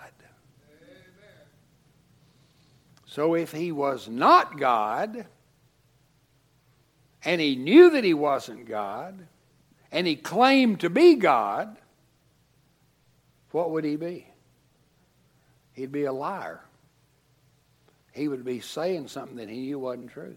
So 3.05 3.35
if 3.35 3.51
he 3.51 3.71
was 3.71 4.07
not 4.07 4.59
God, 4.59 5.25
and 7.25 7.41
he 7.41 7.55
knew 7.55 7.91
that 7.91 8.03
he 8.03 8.13
wasn't 8.13 8.67
God, 8.67 9.27
and 9.93 10.07
he 10.07 10.15
claimed 10.15 10.79
to 10.79 10.89
be 10.89 11.15
God, 11.15 11.77
what 13.51 13.69
would 13.69 13.85
he 13.85 13.95
be? 13.95 14.27
He'd 15.73 15.91
be 15.91 16.05
a 16.05 16.11
liar. 16.11 16.59
He 18.11 18.27
would 18.27 18.43
be 18.43 18.59
saying 18.59 19.07
something 19.07 19.37
that 19.37 19.49
he 19.49 19.59
knew 19.59 19.79
wasn't 19.79 20.11
true. 20.11 20.35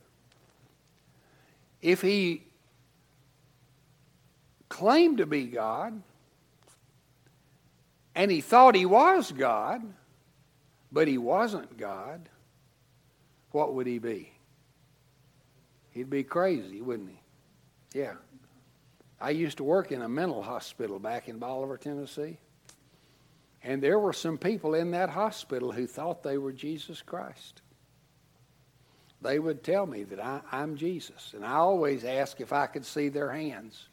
If 1.80 2.02
he 2.02 2.42
claimed 4.68 5.18
to 5.18 5.26
be 5.26 5.44
God, 5.46 6.02
and 8.14 8.30
he 8.30 8.42
thought 8.42 8.74
he 8.74 8.86
was 8.86 9.32
God, 9.32 9.82
but 10.92 11.08
he 11.08 11.16
wasn't 11.16 11.78
God, 11.78 12.28
what 13.52 13.72
would 13.72 13.86
he 13.86 13.98
be? 13.98 14.32
He'd 15.92 16.10
be 16.10 16.24
crazy, 16.24 16.82
wouldn't 16.82 17.08
he? 17.08 17.98
Yeah. 17.98 18.14
I 19.20 19.30
used 19.30 19.58
to 19.58 19.64
work 19.64 19.92
in 19.92 20.02
a 20.02 20.08
mental 20.08 20.42
hospital 20.42 20.98
back 20.98 21.28
in 21.28 21.38
Bolivar, 21.38 21.76
Tennessee. 21.76 22.38
And 23.62 23.82
there 23.82 23.98
were 23.98 24.12
some 24.12 24.38
people 24.38 24.74
in 24.74 24.92
that 24.92 25.10
hospital 25.10 25.72
who 25.72 25.86
thought 25.86 26.22
they 26.22 26.38
were 26.38 26.52
Jesus 26.52 27.02
Christ. 27.02 27.62
They 29.22 29.38
would 29.38 29.64
tell 29.64 29.86
me 29.86 30.04
that 30.04 30.20
I, 30.20 30.40
am 30.52 30.76
Jesus. 30.76 31.32
And 31.34 31.44
I 31.44 31.54
always 31.54 32.04
ask 32.04 32.40
if 32.40 32.52
I 32.52 32.66
could 32.66 32.84
see 32.84 33.08
their 33.08 33.32
hands. 33.32 33.88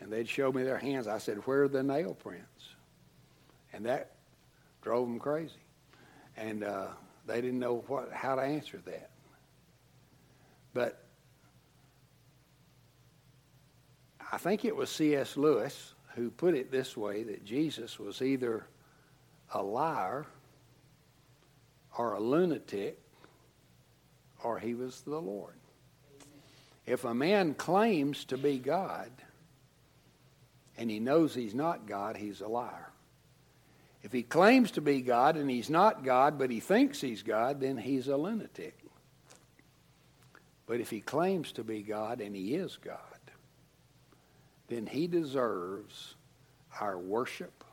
And 0.00 0.12
they'd 0.12 0.28
show 0.28 0.52
me 0.52 0.62
their 0.62 0.78
hands. 0.78 1.08
I 1.08 1.18
said, 1.18 1.38
Where 1.46 1.64
are 1.64 1.68
the 1.68 1.82
nail 1.82 2.14
prints? 2.14 2.68
And 3.72 3.86
that 3.86 4.12
drove 4.82 5.08
them 5.08 5.18
crazy 5.18 5.60
and 6.40 6.64
uh, 6.64 6.86
they 7.26 7.40
didn't 7.40 7.58
know 7.58 7.84
what 7.86 8.10
how 8.12 8.34
to 8.34 8.42
answer 8.42 8.80
that. 8.86 9.10
But 10.72 11.04
I 14.32 14.38
think 14.38 14.64
it 14.64 14.76
was 14.76 14.90
C.S. 14.90 15.36
Lewis 15.36 15.94
who 16.14 16.30
put 16.30 16.54
it 16.54 16.70
this 16.70 16.96
way 16.96 17.22
that 17.24 17.44
Jesus 17.44 17.98
was 17.98 18.22
either 18.22 18.66
a 19.52 19.62
liar 19.62 20.26
or 21.96 22.12
a 22.12 22.20
lunatic 22.20 22.98
or 24.42 24.58
he 24.58 24.74
was 24.74 25.00
the 25.02 25.20
Lord. 25.20 25.54
If 26.86 27.04
a 27.04 27.14
man 27.14 27.54
claims 27.54 28.24
to 28.26 28.38
be 28.38 28.58
God 28.58 29.10
and 30.76 30.90
he 30.90 30.98
knows 30.98 31.34
he's 31.34 31.54
not 31.54 31.86
God, 31.86 32.16
he's 32.16 32.40
a 32.40 32.48
liar. 32.48 32.90
If 34.02 34.12
he 34.12 34.22
claims 34.22 34.70
to 34.72 34.80
be 34.80 35.02
God 35.02 35.36
and 35.36 35.50
he's 35.50 35.68
not 35.68 36.04
God, 36.04 36.38
but 36.38 36.50
he 36.50 36.60
thinks 36.60 37.00
he's 37.00 37.22
God, 37.22 37.60
then 37.60 37.76
he's 37.76 38.08
a 38.08 38.16
lunatic. 38.16 38.78
But 40.66 40.80
if 40.80 40.88
he 40.88 41.00
claims 41.00 41.52
to 41.52 41.64
be 41.64 41.82
God 41.82 42.20
and 42.20 42.34
he 42.34 42.54
is 42.54 42.78
God, 42.82 42.98
then 44.70 44.86
he 44.86 45.06
deserves 45.06 46.14
our 46.80 46.98
worship, 46.98 47.64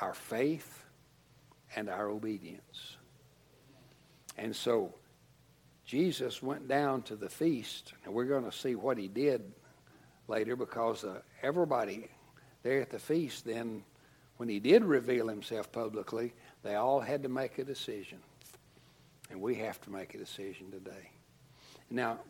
our 0.00 0.14
faith, 0.14 0.84
and 1.74 1.88
our 1.88 2.08
obedience. 2.08 2.96
And 4.36 4.54
so 4.54 4.94
Jesus 5.84 6.42
went 6.42 6.68
down 6.68 7.02
to 7.02 7.16
the 7.16 7.28
feast, 7.28 7.94
and 8.04 8.14
we're 8.14 8.24
going 8.26 8.44
to 8.44 8.56
see 8.56 8.74
what 8.76 8.98
he 8.98 9.08
did 9.08 9.42
later 10.28 10.54
because 10.54 11.02
uh, 11.02 11.20
everybody 11.42 12.08
there 12.62 12.80
at 12.80 12.90
the 12.90 12.98
feast 12.98 13.44
then 13.44 13.82
when 14.36 14.48
he 14.48 14.58
did 14.58 14.84
reveal 14.84 15.28
himself 15.28 15.70
publicly, 15.70 16.32
they 16.62 16.74
all 16.74 17.00
had 17.00 17.22
to 17.24 17.28
make 17.28 17.58
a 17.58 17.64
decision. 17.64 18.18
And 19.30 19.40
we 19.40 19.56
have 19.56 19.80
to 19.82 19.90
make 19.90 20.14
a 20.14 20.18
decision 20.18 20.70
today. 20.70 21.10
Now, 21.90 22.20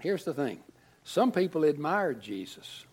here's 0.00 0.24
the 0.24 0.34
thing 0.34 0.60
some 1.04 1.32
people 1.32 1.64
admired 1.64 2.20
Jesus, 2.20 2.84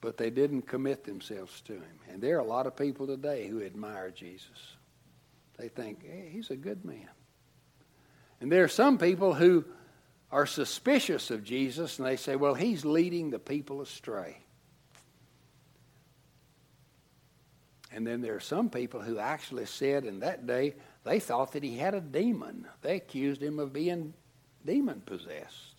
but 0.00 0.16
they 0.16 0.30
didn't 0.30 0.62
commit 0.62 1.04
themselves 1.04 1.60
to 1.62 1.74
him. 1.74 1.98
And 2.10 2.22
there 2.22 2.36
are 2.36 2.40
a 2.40 2.44
lot 2.44 2.66
of 2.66 2.76
people 2.76 3.06
today 3.06 3.46
who 3.46 3.62
admire 3.62 4.10
Jesus. 4.10 4.76
They 5.58 5.68
think, 5.68 6.04
hey, 6.04 6.30
he's 6.32 6.50
a 6.50 6.56
good 6.56 6.84
man. 6.84 7.08
And 8.40 8.50
there 8.50 8.64
are 8.64 8.68
some 8.68 8.96
people 8.96 9.34
who 9.34 9.64
are 10.32 10.46
suspicious 10.46 11.30
of 11.30 11.44
Jesus 11.44 11.98
and 11.98 12.06
they 12.06 12.16
say, 12.16 12.36
well, 12.36 12.54
he's 12.54 12.84
leading 12.84 13.30
the 13.30 13.38
people 13.38 13.82
astray. 13.82 14.38
And 17.92 18.06
then 18.06 18.20
there 18.20 18.36
are 18.36 18.40
some 18.40 18.70
people 18.70 19.00
who 19.00 19.18
actually 19.18 19.66
said 19.66 20.04
in 20.04 20.20
that 20.20 20.46
day 20.46 20.74
they 21.04 21.18
thought 21.18 21.52
that 21.52 21.62
he 21.62 21.76
had 21.76 21.94
a 21.94 22.00
demon. 22.00 22.66
They 22.82 22.96
accused 22.96 23.42
him 23.42 23.58
of 23.58 23.72
being 23.72 24.14
demon 24.64 25.02
possessed. 25.04 25.69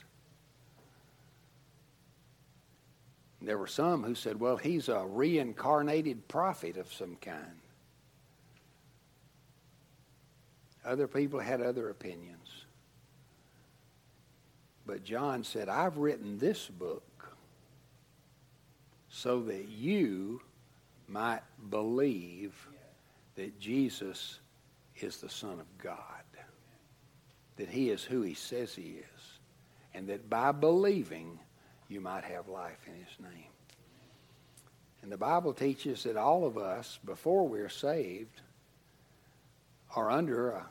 There 3.41 3.57
were 3.57 3.67
some 3.67 4.03
who 4.03 4.13
said, 4.13 4.39
well, 4.39 4.57
he's 4.57 4.87
a 4.87 5.03
reincarnated 5.05 6.27
prophet 6.27 6.77
of 6.77 6.93
some 6.93 7.15
kind. 7.15 7.59
Other 10.85 11.07
people 11.07 11.39
had 11.39 11.61
other 11.61 11.89
opinions. 11.89 12.65
But 14.85 15.03
John 15.03 15.43
said, 15.43 15.69
I've 15.69 15.97
written 15.97 16.37
this 16.37 16.67
book 16.67 17.03
so 19.09 19.41
that 19.43 19.69
you 19.69 20.41
might 21.07 21.41
believe 21.69 22.67
that 23.35 23.59
Jesus 23.59 24.39
is 24.99 25.17
the 25.17 25.29
Son 25.29 25.59
of 25.59 25.77
God, 25.77 25.97
that 27.57 27.69
he 27.69 27.89
is 27.89 28.03
who 28.03 28.21
he 28.21 28.33
says 28.33 28.73
he 28.73 28.99
is, 29.15 29.39
and 29.93 30.07
that 30.07 30.29
by 30.29 30.51
believing 30.51 31.39
you 31.91 32.01
might 32.01 32.23
have 32.23 32.47
life 32.47 32.79
in 32.87 32.93
his 32.93 33.19
name. 33.19 33.49
And 35.01 35.11
the 35.11 35.17
Bible 35.17 35.53
teaches 35.53 36.03
that 36.03 36.15
all 36.15 36.45
of 36.45 36.57
us, 36.57 36.99
before 37.03 37.47
we're 37.47 37.69
saved, 37.69 38.41
are 39.95 40.09
under 40.09 40.51
a 40.51 40.65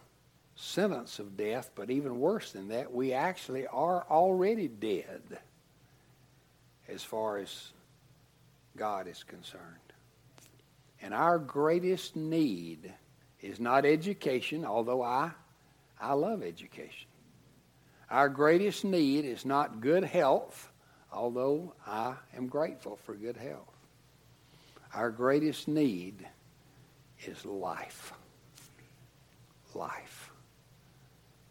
sentence 0.55 1.19
of 1.19 1.37
death, 1.37 1.71
but 1.75 1.91
even 1.91 2.21
worse 2.21 2.53
than 2.53 2.69
that, 2.69 2.93
we 2.93 3.13
actually 3.13 3.67
are 3.67 4.07
already 4.09 4.69
dead 4.69 5.23
as 6.89 7.03
far 7.03 7.39
as 7.39 7.73
God 8.77 9.09
is 9.09 9.23
concerned. 9.25 9.65
And 11.03 11.13
our 11.13 11.39
greatest 11.39 12.15
need 12.17 12.93
is 13.41 13.59
not 13.59 13.85
education, 13.85 14.65
although 14.65 15.03
I, 15.03 15.33
I 16.01 16.13
love 16.13 16.43
education. 16.43 17.09
Our 18.11 18.29
greatest 18.29 18.85
need 18.85 19.25
is 19.25 19.45
not 19.45 19.81
good 19.81 20.05
health, 20.05 20.70
although 21.13 21.75
I 21.87 22.15
am 22.37 22.47
grateful 22.47 22.99
for 23.05 23.15
good 23.15 23.37
health. 23.37 23.67
Our 24.95 25.11
greatest 25.11 25.69
need 25.69 26.27
is 27.25 27.45
life. 27.45 28.13
Life. 29.75 30.31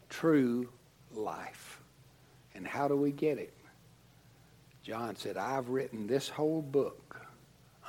True 0.10 0.70
life. 1.14 1.80
And 2.56 2.68
how 2.68 2.88
do 2.88 2.96
we 2.96 3.12
get 3.12 3.38
it? 3.38 3.54
John 4.84 5.16
said, 5.16 5.38
I've 5.38 5.70
written 5.70 6.08
this 6.08 6.28
whole 6.28 6.62
book 6.62 7.28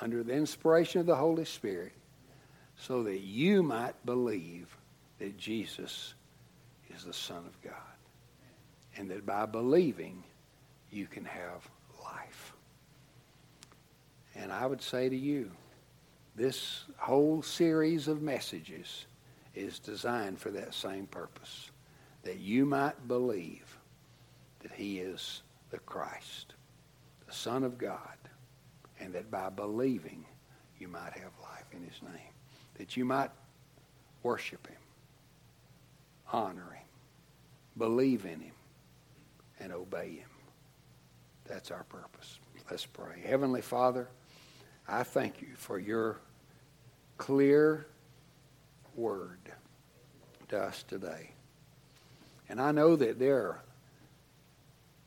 under 0.01 0.23
the 0.23 0.35
inspiration 0.35 1.01
of 1.01 1.07
the 1.07 1.17
Holy 1.17 1.45
Spirit 1.45 1.93
so 2.77 3.03
that 3.05 3.21
you 3.21 3.63
might 3.63 3.95
believe 4.05 4.77
that 5.19 5.37
Jesus 5.37 6.15
is 6.95 7.05
the 7.05 7.13
Son 7.13 7.45
of 7.47 7.61
God. 7.63 7.75
And 8.97 9.11
that 9.11 9.25
by 9.25 9.47
believing, 9.47 10.23
you 10.91 11.07
can 11.07 11.25
have 11.25 11.69
life. 12.03 12.53
And 14.35 14.53
I 14.53 14.67
would 14.67 14.83
say 14.83 15.09
to 15.09 15.17
you, 15.17 15.51
this 16.37 16.85
whole 16.97 17.43
series 17.43 18.09
of 18.09 18.23
messages 18.23 19.07
is 19.55 19.79
designed 19.79 20.39
for 20.39 20.51
that 20.53 20.75
same 20.75 21.07
purpose 21.07 21.71
that 22.23 22.39
you 22.39 22.65
might 22.65 23.09
believe 23.09 23.79
that 24.61 24.73
he 24.73 24.99
is 24.99 25.43
the 25.71 25.79
Christ, 25.79 26.55
the 27.27 27.33
Son 27.33 27.65
of 27.65 27.79
God, 27.79 28.17
and 29.01 29.13
that 29.15 29.31
by 29.31 29.49
believing 29.49 30.25
you 30.79 30.89
might 30.89 31.13
have 31.15 31.33
life 31.43 31.67
in 31.73 31.83
his 31.83 32.01
name, 32.03 32.33
that 32.75 32.97
you 32.97 33.05
might 33.05 33.31
worship 34.23 34.67
him, 34.67 34.77
honor 36.33 36.73
him, 36.73 36.87
believe 37.77 38.25
in 38.25 38.41
him, 38.41 38.55
and 39.59 39.73
obey 39.73 40.11
him. 40.11 40.29
That's 41.51 41.73
our 41.73 41.83
purpose. 41.83 42.39
Let's 42.71 42.87
pray. 42.87 43.21
Heavenly 43.27 43.61
Father, 43.61 44.09
I 44.87 45.03
thank 45.03 45.43
you 45.43 45.49
for 45.57 45.81
your 45.81 46.21
clear 47.19 47.89
word 48.95 49.41
to 50.51 50.61
us 50.61 50.85
today. 50.85 51.33
And 52.49 52.61
I 52.61 52.71
know 52.71 52.95
that 52.95 53.19
there 53.19 53.39
are 53.39 53.63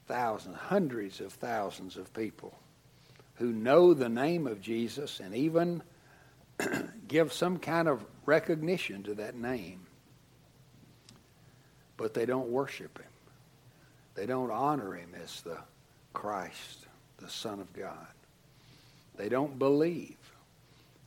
thousands, 0.08 0.58
hundreds 0.58 1.22
of 1.22 1.32
thousands 1.32 1.96
of 1.96 2.14
people 2.14 2.54
who 3.36 3.54
know 3.54 3.94
the 3.94 4.10
name 4.10 4.46
of 4.46 4.62
Jesus 4.62 5.22
and 5.22 5.34
even 5.34 5.82
give 7.08 7.32
some 7.32 7.58
kind 7.58 7.88
of 7.88 8.04
recognition 8.26 9.04
to 9.04 9.16
that 9.16 9.36
name. 9.36 9.86
But 11.96 12.14
they 12.14 12.26
don't 12.26 12.50
worship 12.50 12.98
him. 12.98 13.08
They 14.16 14.26
don't 14.26 14.52
honor 14.52 14.94
him 14.94 15.16
as 15.24 15.42
the 15.42 15.58
Christ, 16.14 16.86
the 17.18 17.30
Son 17.30 17.60
of 17.60 17.74
God. 17.74 18.08
They 19.18 19.30
don't 19.30 19.60
believe. 19.60 20.18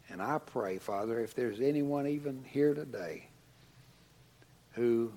And 0.09 0.23
I 0.23 0.39
pray, 0.39 0.79
Father, 0.79 1.21
if 1.21 1.35
there's 1.35 1.61
anyone 1.61 2.07
even 2.07 2.45
here 2.49 2.75
today 2.75 3.29
who 4.73 5.13